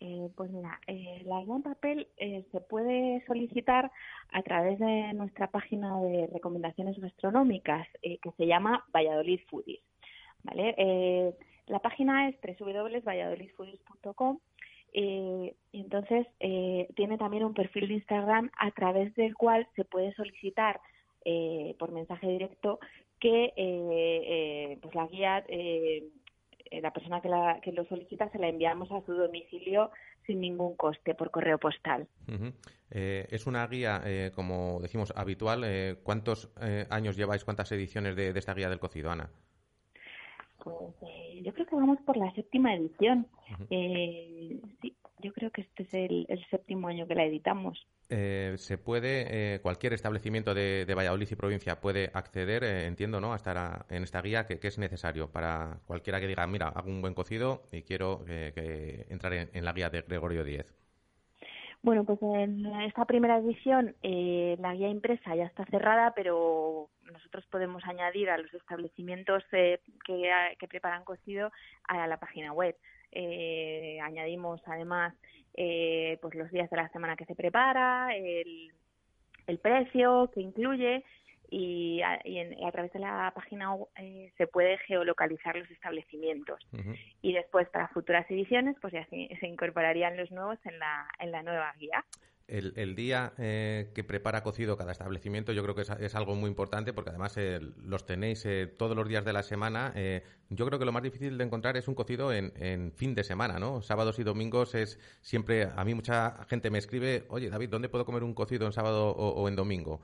[0.00, 3.90] Eh, pues mira, eh, la guía en papel eh, se puede solicitar
[4.30, 9.80] a través de nuestra página de recomendaciones gastronómicas eh, que se llama Valladolid Foodies.
[10.42, 10.74] ¿vale?
[10.76, 11.32] Eh,
[11.68, 14.38] la página es www.valladolidfoodies.com
[14.92, 16.26] eh, y entonces
[16.94, 20.80] tiene también un perfil de Instagram a través del cual se puede solicitar
[21.78, 22.78] por mensaje directo
[23.18, 25.44] que pues la guía
[26.70, 29.90] la persona que, la, que lo solicita se la enviamos a su domicilio
[30.26, 32.08] sin ningún coste por correo postal.
[32.90, 35.62] Eh, es una guía, eh, como decimos, habitual.
[35.64, 39.30] Eh, ¿Cuántos eh, años lleváis, cuántas ediciones de, de esta guía del cocido, Ana?
[40.66, 43.28] Pues eh, yo creo que vamos por la séptima edición.
[43.70, 47.86] Eh, sí, yo creo que este es el, el séptimo año que la editamos.
[48.08, 53.20] Eh, se puede, eh, cualquier establecimiento de, de Valladolid y provincia puede acceder, eh, entiendo,
[53.20, 53.32] ¿no?
[53.32, 56.90] A estar en esta guía que, que es necesario para cualquiera que diga, mira, hago
[56.90, 60.74] un buen cocido y quiero eh, que entrar en, en la guía de Gregorio Díez.
[61.82, 67.46] Bueno, pues en esta primera edición eh, la guía impresa ya está cerrada, pero nosotros
[67.46, 71.52] podemos añadir a los establecimientos eh, que, preparan cocido
[71.84, 72.76] a la página web.
[73.12, 75.14] Eh, añadimos además
[75.54, 78.72] eh, pues los días de la semana que se prepara, el,
[79.46, 81.04] el precio que incluye
[81.50, 86.58] y a, y en- a través de la página eh, se puede geolocalizar los establecimientos
[87.22, 91.30] y después para futuras ediciones pues ya se, se incorporarían los nuevos en la, en
[91.32, 92.04] la nueva guía.
[92.48, 96.48] El, día eh, que prepara cocido cada establecimiento yo creo que es, es algo muy
[96.48, 99.92] importante porque además eh, los tenéis eh, todos los días de la semana.
[100.48, 103.58] Yo creo que lo más difícil de encontrar es un cocido en, fin de semana,
[103.58, 103.82] ¿no?
[103.82, 105.70] Sábados y domingos es siempre...
[105.74, 109.08] A mí mucha gente me escribe, oye David, ¿dónde puedo comer un cocido en sábado
[109.08, 110.00] o, o en domingo?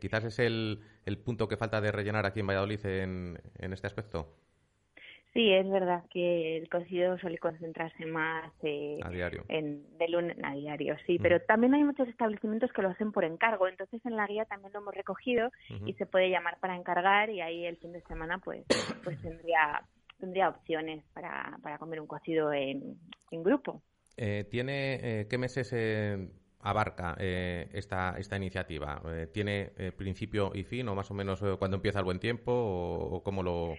[0.00, 3.88] Quizás es el, el punto que falta de rellenar aquí en Valladolid en, en este
[3.88, 4.36] aspecto.
[5.32, 9.44] Sí, es verdad que el cocido suele concentrarse más eh, A diario.
[9.48, 13.24] en, de lunes a diario, sí, pero también hay muchos establecimientos que lo hacen por
[13.24, 15.50] encargo, entonces en la guía también lo hemos recogido
[15.86, 18.64] y se puede llamar para encargar y ahí el fin de semana pues
[19.04, 19.82] pues tendría
[20.20, 22.98] tendría opciones para, para comer un cocido en,
[23.30, 23.82] en grupo.
[24.18, 26.28] Eh, ¿Tiene eh, qué meses eh,
[26.60, 29.00] abarca eh, esta, esta iniciativa?
[29.06, 33.16] Eh, ¿Tiene principio y fin o más o menos cuando empieza el buen tiempo o,
[33.16, 33.74] o cómo lo...?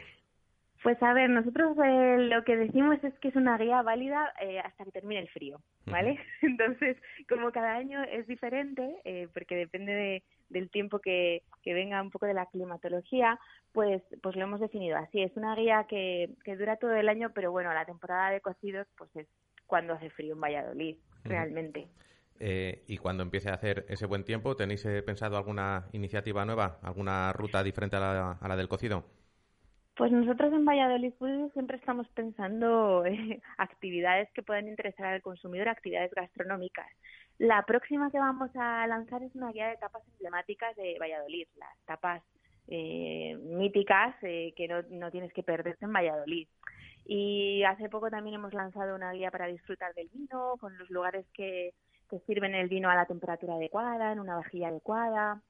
[0.83, 4.59] Pues a ver, nosotros eh, lo que decimos es que es una guía válida eh,
[4.59, 6.19] hasta que termine el frío, ¿vale?
[6.41, 6.97] Entonces,
[7.29, 12.11] como cada año es diferente, eh, porque depende de- del tiempo que, que venga un
[12.11, 13.39] poco de la climatología,
[13.71, 15.21] pues, pues lo hemos definido así.
[15.23, 18.85] Es una guía que, que dura todo el año, pero bueno, la temporada de cocidos
[18.97, 19.27] pues es
[19.65, 21.87] cuando hace frío en Valladolid, realmente.
[22.39, 26.77] Eh, y cuando empiece a hacer ese buen tiempo, ¿tenéis eh, pensado alguna iniciativa nueva?
[26.83, 29.05] ¿Alguna ruta diferente a la, a la del cocido?
[29.95, 35.69] Pues nosotros en Valladolid Food siempre estamos pensando eh, actividades que puedan interesar al consumidor,
[35.69, 36.87] actividades gastronómicas.
[37.37, 41.77] La próxima que vamos a lanzar es una guía de tapas emblemáticas de Valladolid, las
[41.85, 42.23] tapas
[42.67, 46.47] eh, míticas eh, que no, no tienes que perderte en Valladolid.
[47.05, 51.25] Y hace poco también hemos lanzado una guía para disfrutar del vino, con los lugares
[51.33, 51.73] que,
[52.27, 55.41] sirven el vino a la temperatura adecuada, en una vajilla adecuada.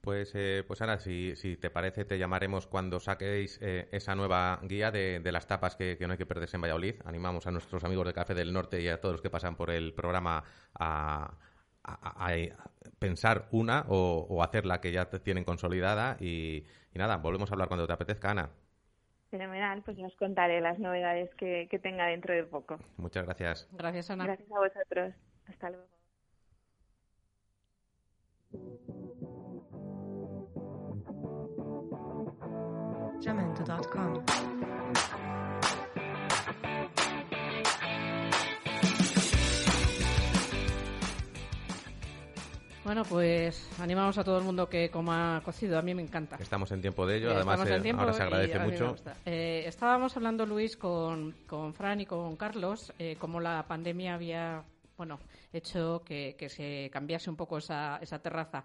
[0.00, 4.58] Pues, eh, pues Ana, si, si te parece, te llamaremos cuando saquéis eh, esa nueva
[4.62, 6.94] guía de, de las tapas que, que no hay que perderse en Valladolid.
[7.04, 9.70] Animamos a nuestros amigos de Café del Norte y a todos los que pasan por
[9.70, 10.42] el programa
[10.78, 11.34] a,
[11.84, 16.16] a- a- a pensar una o, o hacer la que ya te tienen consolidada.
[16.18, 18.48] Y, y nada, volvemos a hablar cuando te apetezca, Ana.
[19.30, 22.78] Fenomenal, pues os contaré las novedades que, que tenga dentro de poco.
[22.96, 23.68] Muchas gracias.
[23.72, 24.24] Gracias, Ana.
[24.24, 25.14] Gracias a vosotros.
[25.46, 25.86] Hasta luego.
[33.22, 34.24] Jamendo.com.
[42.82, 45.78] Bueno, pues animamos a todo el mundo que coma cocido.
[45.78, 46.36] A mí me encanta.
[46.40, 48.96] Estamos en tiempo de ello, Eh, además eh, tiempo ahora se agradece mucho.
[49.26, 54.64] Eh, estábamos hablando, Luis, con, con Fran y con Carlos, eh, cómo la pandemia había
[54.96, 55.20] bueno,
[55.52, 58.64] hecho que, que se cambiase un poco esa, esa terraza.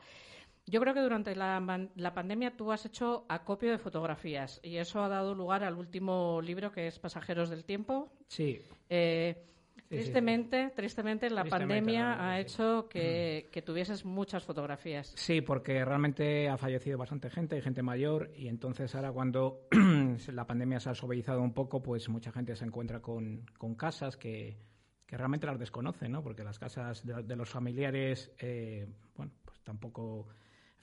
[0.68, 5.04] Yo creo que durante la, la pandemia tú has hecho acopio de fotografías y eso
[5.04, 8.12] ha dado lugar al último libro que es Pasajeros del Tiempo.
[8.28, 8.60] Sí.
[8.90, 9.46] Eh,
[9.76, 15.14] sí, tristemente, tristemente, la Tristemente, pandemia ha hecho que, que tuvieses muchas fotografías.
[15.16, 19.68] Sí, porque realmente ha fallecido bastante gente, hay gente mayor, y entonces ahora cuando
[20.34, 24.18] la pandemia se ha suavizado un poco, pues mucha gente se encuentra con, con casas
[24.18, 24.58] que,
[25.06, 26.24] que realmente las desconoce, ¿no?
[26.24, 30.28] Porque las casas de, de los familiares, eh, bueno, pues tampoco...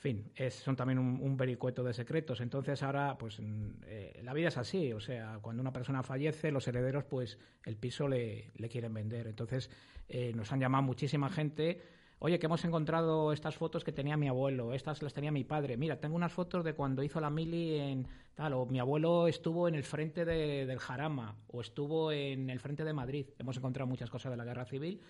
[0.03, 2.41] Fin, es- son también un, un vericueto de secretos.
[2.41, 4.93] Entonces ahora, pues mm, eh, la vida es así.
[4.93, 9.29] O sea, cuando una persona fallece, los herederos, pues el piso le, le quieren vender.
[9.29, 9.71] Entonces
[10.09, 11.81] eh, nos han llamado muchísima gente.
[12.19, 15.77] Oye, que hemos encontrado estas fotos que tenía mi abuelo, estas las tenía mi padre.
[15.77, 19.69] Mira, tengo unas fotos de cuando hizo la mili en tal, o mi abuelo estuvo
[19.69, 23.27] en el frente de- del Jarama, o estuvo en el frente de Madrid.
[23.39, 25.01] Hemos encontrado muchas cosas de la guerra civil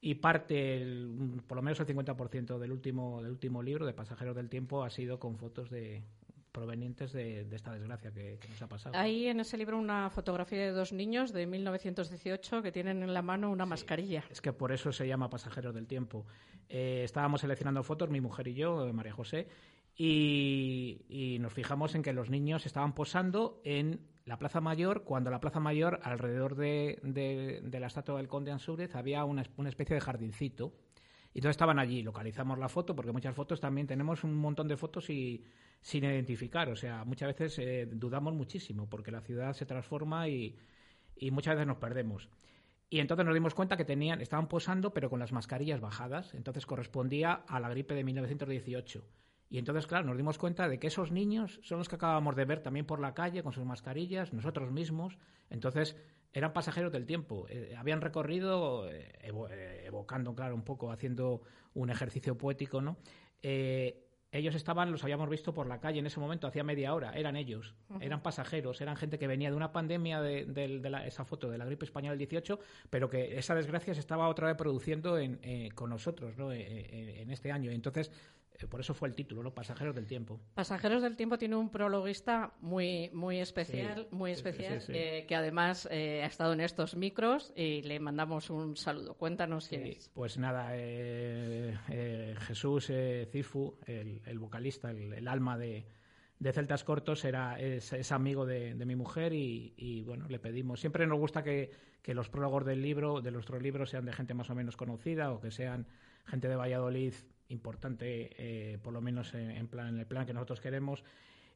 [0.00, 4.36] y parte, el- por lo menos el 50% del último, del último libro, de Pasajeros
[4.36, 6.02] del Tiempo, ha sido con fotos de
[6.58, 8.96] provenientes de, de esta desgracia que, que nos ha pasado.
[8.96, 13.22] Hay en ese libro una fotografía de dos niños de 1918 que tienen en la
[13.22, 14.24] mano una mascarilla.
[14.30, 16.26] Es que por eso se llama Pasajeros del Tiempo.
[16.68, 19.46] Eh, estábamos seleccionando fotos, mi mujer y yo, eh, María José,
[19.96, 25.30] y, y nos fijamos en que los niños estaban posando en la Plaza Mayor, cuando
[25.30, 29.94] la Plaza Mayor, alrededor de, de- de la estatua del Conde Ansúrez, había una especie
[29.94, 30.72] de jardincito.
[31.34, 34.76] Y entonces estaban allí, localizamos la foto, porque muchas fotos también tenemos un montón de
[34.76, 35.44] fotos y,
[35.80, 36.68] sin identificar.
[36.70, 40.56] O sea, muchas veces eh, dudamos muchísimo, porque la ciudad se transforma y,
[41.16, 42.28] y muchas veces nos perdemos.
[42.90, 46.34] Y entonces nos dimos cuenta que tenían, estaban posando, pero con las mascarillas bajadas.
[46.34, 49.04] Entonces correspondía a la gripe de 1918.
[49.50, 52.44] Y entonces, claro, nos dimos cuenta de que esos niños son los que acabamos de
[52.44, 55.18] ver también por la calle con sus mascarillas, nosotros mismos.
[55.48, 55.96] Entonces,
[56.32, 57.46] eran pasajeros del tiempo.
[57.48, 61.42] Eh, habían recorrido, eh, evo- eh, evocando, claro, un poco, haciendo
[61.74, 62.96] un ejercicio poético, ¿no?
[63.42, 67.12] Eh, ellos estaban, los habíamos visto por la calle en ese momento, hacía media hora,
[67.14, 71.06] eran ellos, eran pasajeros, eran gente que venía de una pandemia de, de- de la-
[71.06, 72.58] esa foto de la gripe española del 18,
[72.90, 76.52] pero que esa desgracia se estaba otra vez produciendo en, eh, con nosotros ¿no?
[76.52, 77.70] En este año.
[77.70, 78.12] Entonces,
[78.66, 79.54] por eso fue el título, ¿no?
[79.54, 80.40] Pasajeros del tiempo.
[80.54, 84.98] Pasajeros del Tiempo tiene un prologuista muy, muy especial, Sí, muy especial, sí, sí.
[84.98, 89.14] eh, que además eh, ha estado en estos micros y le mandamos un saludo.
[89.14, 90.10] Cuéntanos quién es.
[90.12, 95.86] Pues nada, eh, eh, Jesús eh, Cifu, el, el vocalista, el, el alma de,
[96.38, 100.38] de Celtas Cortos, era, es, es amigo de, de mi mujer y, y, bueno, le
[100.38, 100.80] pedimos.
[100.80, 101.70] Siempre nos gusta que,
[102.02, 105.30] que los prólogos del libro, de nuestros libros, sean de gente más o menos conocida
[105.32, 105.86] o que sean
[106.26, 107.14] gente de Valladolid
[107.48, 111.04] importante, eh, por lo menos en, en plan, en el plan que nosotros queremos.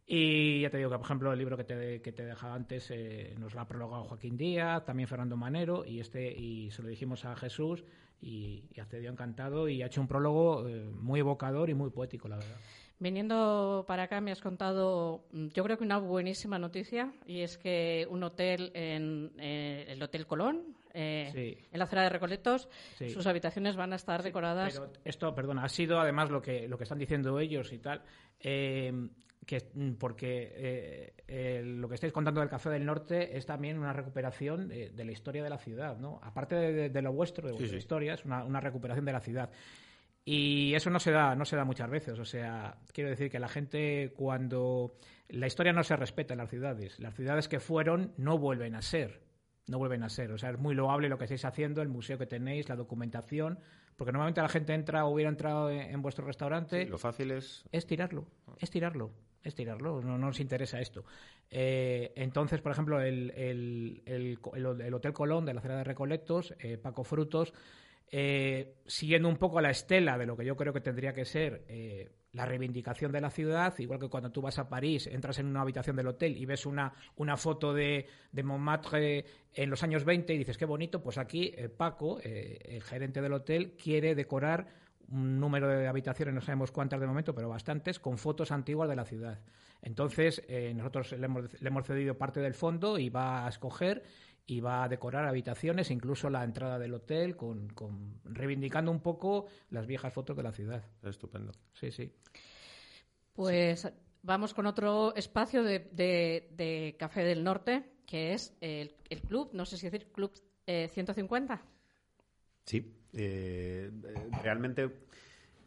[0.06, 2.90] Y ya te digo que, por ejemplo, el libro que te, que te dejaba antes
[2.90, 6.88] eh, nos lo ha prologado Joaquín Díaz, también Fernando Manero, y este y se lo
[6.88, 7.84] dijimos a Jesús
[8.20, 12.28] y, y accedió encantado y ha hecho un prólogo eh, muy evocador y muy poético,
[12.28, 12.56] la verdad.
[12.98, 18.06] Viniendo para acá me has contado, yo creo que una buenísima noticia, y es que
[18.08, 21.58] un hotel en eh, el Hotel Colón, eh, Sí.
[21.72, 23.10] en la acera de Recoletos, Sí.
[23.10, 24.78] sus habitaciones van a estar decoradas.
[24.78, 28.02] Pero esto, perdona, ha sido además lo que, lo que están diciendo ellos y tal,
[28.40, 28.92] eh,
[29.46, 29.58] que,
[29.98, 34.68] porque eh, eh, lo que estáis contando del Café del Norte es también una recuperación
[34.68, 36.20] de, de la historia de la ciudad, ¿no?
[36.22, 37.82] Aparte de, de- de lo vuestro, de Sí, vuestra sí.
[37.82, 39.50] historia, es una, una recuperación de la ciudad.
[40.24, 42.16] Y eso no se da, no se da muchas veces.
[42.20, 44.94] O sea, quiero decir que la gente cuando
[45.28, 48.82] la historia no se respeta en las ciudades, las ciudades que fueron no vuelven a
[48.82, 49.20] ser,
[49.68, 50.32] no vuelven a ser.
[50.32, 53.58] O sea, es muy loable lo que estáis haciendo, el museo que tenéis, la documentación,
[53.96, 56.84] porque normalmente la gente entra o hubiera entrado en, en vuestro restaurante.
[56.84, 58.26] Sí, lo fácil es es tirarlo,
[58.58, 61.04] es tirarlo, es tirarlo, no, no nos interesa esto.
[61.50, 65.84] Eh, entonces, por ejemplo, el, el- el- el- el Hotel Colón de la acera de
[65.84, 67.52] Recolectos, eh, Paco Frutos,
[68.10, 71.64] eh, siguiendo un poco la estela de lo que yo creo que tendría que ser
[72.32, 75.60] la reivindicación de la ciudad, igual que cuando tú vas a París, entras en una
[75.60, 79.24] habitación del hotel y ves una, una foto de, de Montmartre
[79.54, 83.20] en los años 20 y dices, qué bonito, pues aquí eh, Paco, eh, el gerente
[83.20, 84.66] del hotel, quiere decorar
[85.10, 88.96] un número de habitaciones, no sabemos cuántas de momento, pero bastantes, con fotos antiguas de
[88.96, 89.40] la ciudad.
[89.82, 94.04] Entonces, eh, nosotros le hemos, le hemos cedido parte del fondo y va a escoger
[94.46, 99.46] y va a decorar habitaciones, incluso la entrada del hotel, con, con- reivindicando un poco
[99.70, 100.84] las viejas fotos de la ciudad.
[101.02, 101.52] Estupendo.
[101.72, 102.12] Sí, sí.
[103.32, 103.90] Pues
[104.22, 109.50] vamos con otro espacio de, de- de Café del Norte, que es el, el club,
[109.52, 110.32] no sé si decir club
[110.66, 111.62] eh, 150.
[112.66, 112.78] Sí,
[113.14, 114.90] eh, eh, realmente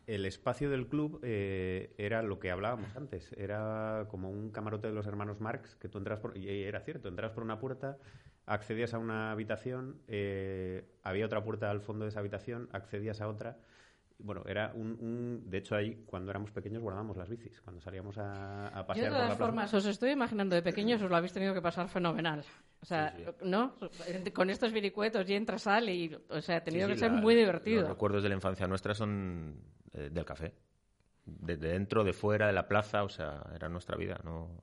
[0.08, 4.94] el espacio del club eh, era lo que hablábamos antes, era como un camarote de
[4.94, 7.98] los hermanos Marx, que tú entras por, y era cierto, entras por una puerta,
[8.46, 13.28] accedías a una habitación, eh, había otra puerta al fondo de esa habitación, accedías a
[13.28, 13.58] otra.
[14.18, 17.60] Bueno, era un, un- De hecho, ahí, cuando éramos pequeños, guardábamos las bicis.
[17.60, 19.46] Cuando salíamos a, a Yo pasear de por la todas plaza.
[19.52, 22.42] formas os estoy imaginando de pequeños os lo habéis tenido que pasar fenomenal.
[22.82, 23.76] O sea, ¿no?
[24.34, 27.12] Con estos viricuetos y entra, sale y, o sea, ha tenido Sí, que sí, ser
[27.12, 27.90] la- muy Los divertido.
[27.90, 29.56] recuerdos de la infancia nuestra son
[29.96, 30.54] eh, del café.
[31.26, 34.62] De, de dentro, de fuera, de la plaza, o sea, era nuestra vida, no...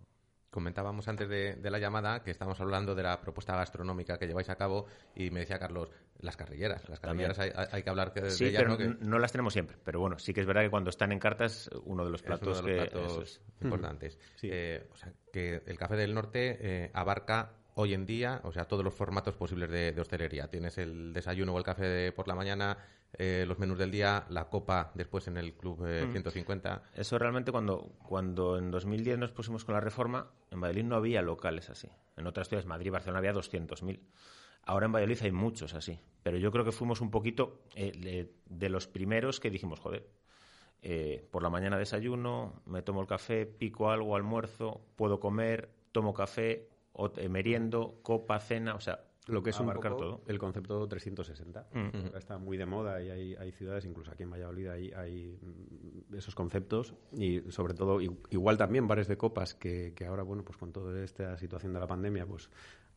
[0.51, 4.51] Comentábamos antes de, de la llamada que estamos hablando de la propuesta gastronómica que lleváis
[4.51, 4.85] a cabo
[5.17, 6.87] y me decía Carlos, las carrilleras.
[6.91, 8.77] Las carrilleras hay, que hablar de Sí, ellas, pero ¿no?
[8.77, 9.79] Que no las tenemos siempre.
[9.83, 12.27] Pero bueno, sí que es verdad que cuando están en cartas, uno de los uno
[12.27, 12.91] platos, de los que...
[12.91, 13.41] platos eso es.
[13.63, 14.19] importantes.
[14.43, 18.67] Eh, o sea, que el Café del Norte eh, abarca hoy en día, o sea,
[18.67, 20.49] todos los formatos posibles de, de hostelería.
[20.49, 22.77] Tienes el desayuno o el café de- por la mañana,
[23.19, 26.13] eh, los menús del día, la copa después en el Club eh, Mm.
[26.13, 26.83] 150.
[26.95, 31.23] Eso realmente cuando, cuando en 2010 nos pusimos con la reforma, en Valladolid no había
[31.23, 31.89] locales así.
[32.17, 34.01] En otras ciudades, Madrid y Barcelona, había 200.000.
[34.65, 35.99] Ahora en Valladolid hay muchos así.
[36.23, 40.09] Pero yo creo que fuimos un poquito eh, de, de los primeros que dijimos, joder,
[40.83, 46.13] eh, por la mañana desayuno, me tomo el café, pico algo, almuerzo, puedo comer, tomo
[46.13, 50.23] café, o, meriendo, copa, cena, o sea, Lo que es un abarcar poco todo.
[50.27, 51.69] el concepto 360.
[51.73, 52.07] Mm.
[52.07, 55.39] Ahora Está muy de moda y hay, hay ciudades, incluso aquí en Valladolid, hay, hay
[55.41, 60.45] mm, esos conceptos y sobre todo igual también bares de copas que, que ahora, bueno,
[60.45, 62.51] pues con toda esta situación de la pandemia, pues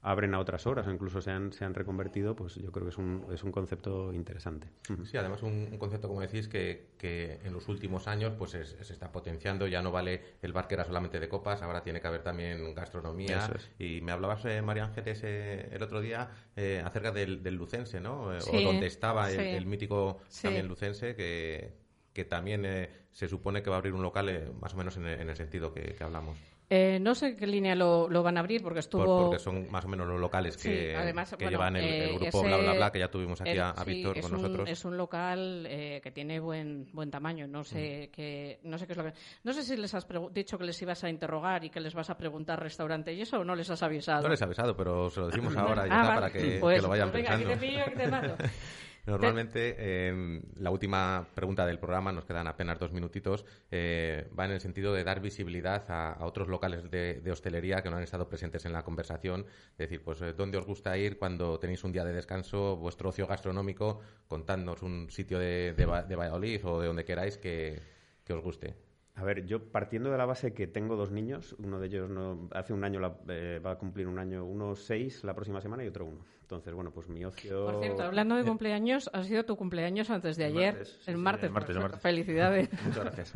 [0.08, 2.92] abren a otras horas o incluso se han, se han reconvertido, pues yo creo que
[2.92, 4.68] es un, es un concepto interesante.
[5.04, 8.78] Sí, además un, un concepto, como decís, que, que en los últimos años pues es-
[8.82, 9.66] se está potenciando.
[9.68, 12.76] Ya no vale el bar que era solamente de copas, ahora tiene que haber también
[12.76, 13.52] gastronomía.
[13.56, 13.72] Es.
[13.80, 18.00] Y me hablabas, eh, María Ángeles, eh, el otro día eh, acerca del, del lucense,
[18.00, 18.32] ¿no?
[18.32, 19.56] Eh, Sí, o donde estaba el, sí.
[19.56, 20.44] el mítico Sí.
[20.44, 21.74] también lucense, que,
[22.14, 24.98] que también eh, se supone que va a abrir un local eh, más o menos
[24.98, 26.38] en el, en el sentido que, que hablamos.
[26.68, 29.24] Eh, no sé qué línea lo, lo van a abrir porque Por- estuvo...
[29.26, 32.02] porque son más o menos los locales Sí, que, además, que bueno, llevan el, el
[32.02, 34.20] eh, grupo ese- Bla Bla Bla, que ya tuvimos aquí el- a, a sí, Víctor
[34.22, 34.70] con un, nosotros.
[34.70, 37.48] Es un local eh, que tiene buen buen tamaño.
[37.48, 37.66] No Mm.
[37.66, 39.14] sé qué no sé qué es lo que
[39.44, 42.10] no sé si les has dicho que les ibas a interrogar y que les vas
[42.10, 44.24] a preguntar restaurante y eso o no les has avisado.
[44.24, 46.16] No les he avisado, pero se lo decimos ahora ya Ah, vale.
[46.20, 47.50] para que, Pues- que lo vayan pues venga, pensando.
[47.50, 48.36] que te pillo, que te mato.
[49.06, 54.52] Normalmente, eh, la última pregunta del programa, nos quedan apenas dos minutitos, eh, va en
[54.52, 58.28] el sentido de dar visibilidad a, otros locales de, de hostelería que no han estado
[58.28, 59.46] presentes en la conversación.
[59.78, 63.28] Decir, pues, eh, ¿dónde os gusta ir cuando tenéis un día de descanso, vuestro ocio
[63.28, 64.02] gastronómico?
[64.28, 67.80] Contadnos un sitio de, de, de Valladolid o de donde queráis que,
[68.24, 68.85] que os guste.
[69.18, 72.50] A ver, yo partiendo de la base que tengo dos niños, uno de ellos no,
[72.52, 75.86] hace un año la- eh, va a cumplir un año, uno seis la próxima semana
[75.86, 76.20] y otro uno.
[76.42, 77.64] Entonces, bueno, pues mi ocio...
[77.66, 81.16] Por cierto, hablando de cumpleaños, ha sido tu cumpleaños antes de El ayer, martes, el
[81.16, 81.44] sí, martes.
[81.46, 82.02] el martes, el martes.
[82.02, 82.70] Felicidades.
[82.86, 83.34] Muchas gracias.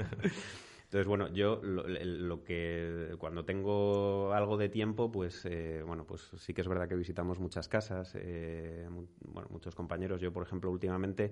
[0.84, 6.30] Entonces, bueno, yo lo, lo que cuando tengo algo de tiempo, pues eh, bueno, pues
[6.38, 8.88] sí que es verdad que visitamos muchas casas, eh,
[9.22, 10.20] bueno, muchos compañeros.
[10.20, 11.32] Yo, por ejemplo, últimamente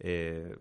[0.00, 0.54] eh,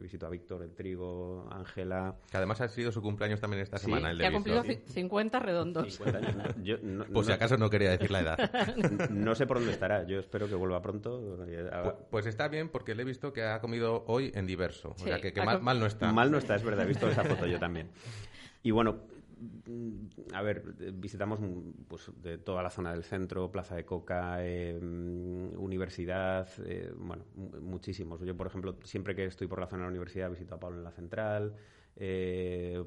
[0.00, 2.16] visito a Víctor, el Trigo, Ángela.
[2.30, 3.86] Que además ha sido su cumpleaños también esta Sí.
[3.86, 4.86] semana, el Que de ha cumplido Víctor.
[4.88, 5.94] ci- 50 redondos.
[5.96, 6.54] 50 años.
[6.62, 8.36] Yo no- Por si no- acaso no quería decir la edad.
[9.10, 10.06] No sé por dónde estará.
[10.06, 11.46] Yo espero que vuelva pronto.
[11.48, 14.46] y haga- Pu- Pues está bien porque le he visto que ha comido hoy en
[14.46, 14.90] diverso.
[14.90, 16.12] O Sí, sea que, que mal, mal no está.
[16.12, 16.84] Mal no está, es verdad.
[16.84, 17.90] He visto esa foto yo también.
[18.62, 18.96] Y bueno,
[20.32, 20.62] a ver,
[20.94, 21.40] visitamos
[21.88, 27.24] pues, de toda la zona del centro, Plaza de Coca, eh, mm, universidad, eh, bueno,
[27.34, 28.20] mu- muchísimos.
[28.20, 30.78] Yo, por ejemplo, siempre que estoy por la zona de la universidad visito a Pablo
[30.78, 31.54] en la central.
[31.96, 32.82] eh,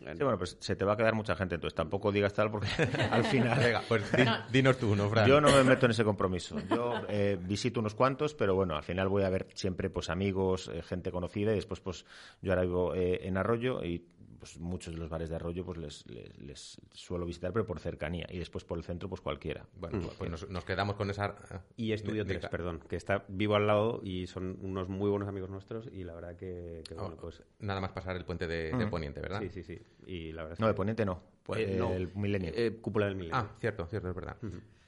[0.00, 2.68] Sí, bueno, pues se te va a quedar mucha gente, entonces tampoco digas tal porque
[3.10, 3.58] al final...
[3.58, 5.28] Venga, pues di- dinos tú, ¿no, Fran?
[5.28, 6.56] Yo no me meto en ese compromiso.
[6.70, 10.70] Yo eh, visito unos cuantos, pero bueno, al final voy a ver siempre pues amigos,
[10.72, 12.04] eh, gente conocida y después pues
[12.42, 14.06] yo ahora vivo eh, en Arroyo y
[14.44, 17.64] pues muchos de los bares de Arroyo yo pues les, les, les suelo visitar, pero
[17.64, 18.26] por cercanía.
[18.30, 19.66] Y después por el centro, pues cualquiera.
[19.76, 21.34] Bueno, pues nos, nos quedamos con esa...
[21.78, 25.08] Y Estudio de- de- 3, perdón, que está vivo al lado y son unos muy
[25.08, 27.42] buenos amigos nuestros y la verdad que, que, bueno, pues...
[27.60, 28.90] Nada más pasar el puente de, de Mm.
[28.90, 29.40] Poniente, ¿verdad?
[29.40, 29.80] Sí, sí, sí.
[30.06, 31.22] Y la verdad es No, de Poniente no.
[31.42, 31.92] Pues Eh, no.
[31.94, 32.52] el Milenio.
[32.54, 33.36] Eh, cúpula del Milenio.
[33.36, 34.36] Ah, cierto, cierto, es verdad.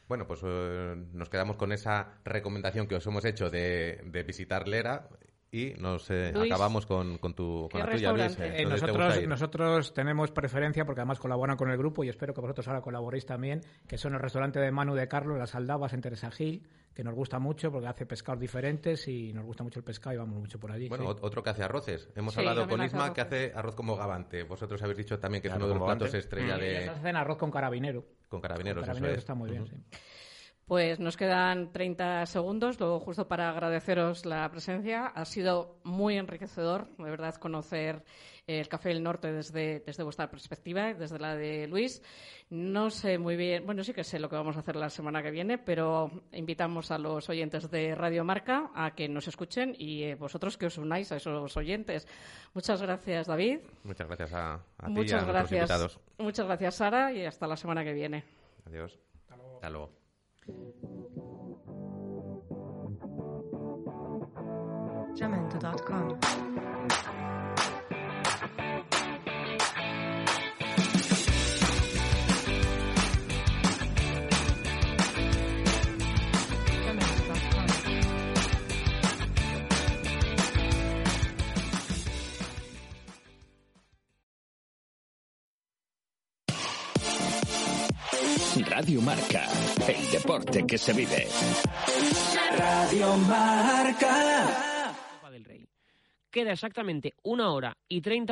[0.07, 4.69] Bueno, pues eh, nos quedamos con esa recomendación que os hemos hecho de, de visitar
[4.69, 5.09] Lera
[5.53, 9.27] y nos eh, Luis, acabamos con, con tu con ¿Qué la tuya, Eh, gusta nosotros,
[9.27, 13.25] nosotros tenemos preferencia porque además colaboran con el grupo y espero que vosotros ahora colaboréis
[13.27, 17.05] también, que son el restaurante de Manu de Carlos, Las Aldabas en Teresa Gil, que
[17.05, 20.39] nos gusta mucho porque hace pescados diferentes y nos gusta mucho el pescado y vamos
[20.41, 20.89] mucho por allí.
[20.89, 21.19] Bueno, sí.
[21.23, 22.09] otro que hace arroces.
[22.17, 24.43] Hemos Sí, hablado con Isma que hace arroz como gabante.
[24.43, 26.19] Vosotros habéis dicho también que es uno de los platos gabante.
[26.19, 26.83] estrella Y de...
[26.85, 28.05] ellos hacen arroz con carabinero.
[28.29, 29.23] Con carabineros, Con eso carabineros es.
[29.23, 29.77] está muy bien, sí.
[30.67, 35.07] Pues nos quedan 30 segundos, luego justo para agradeceros la presencia.
[35.07, 38.03] Ha sido muy enriquecedor, de verdad, conocer
[38.49, 42.03] el Café del Norte desde, desde vuestra perspectiva, desde la de Luis.
[42.51, 45.23] No sé muy bien, bueno, sí que sé lo que vamos a hacer la semana
[45.23, 50.03] que viene, pero invitamos a los oyentes de Radio Marca a que nos escuchen y
[50.03, 52.09] eh, vosotros que os unáis a esos oyentes.
[52.55, 53.61] Muchas gracias, David.
[53.85, 55.61] Muchas gracias a, a ti y a Muchas gracias.
[55.61, 56.01] invitados.
[56.19, 58.25] Muchas gracias, Sara, y hasta la semana que viene.
[58.67, 58.99] Adiós.
[59.31, 60.06] Hasta luego.
[65.17, 66.19] Jamendo.com.
[88.77, 89.43] Radio Marca,
[89.89, 91.29] el deporte que se vive.
[92.59, 94.97] Radio Marca.
[95.15, 95.69] Copa del Rey.
[96.31, 98.25] Queda exactamente una hora y 30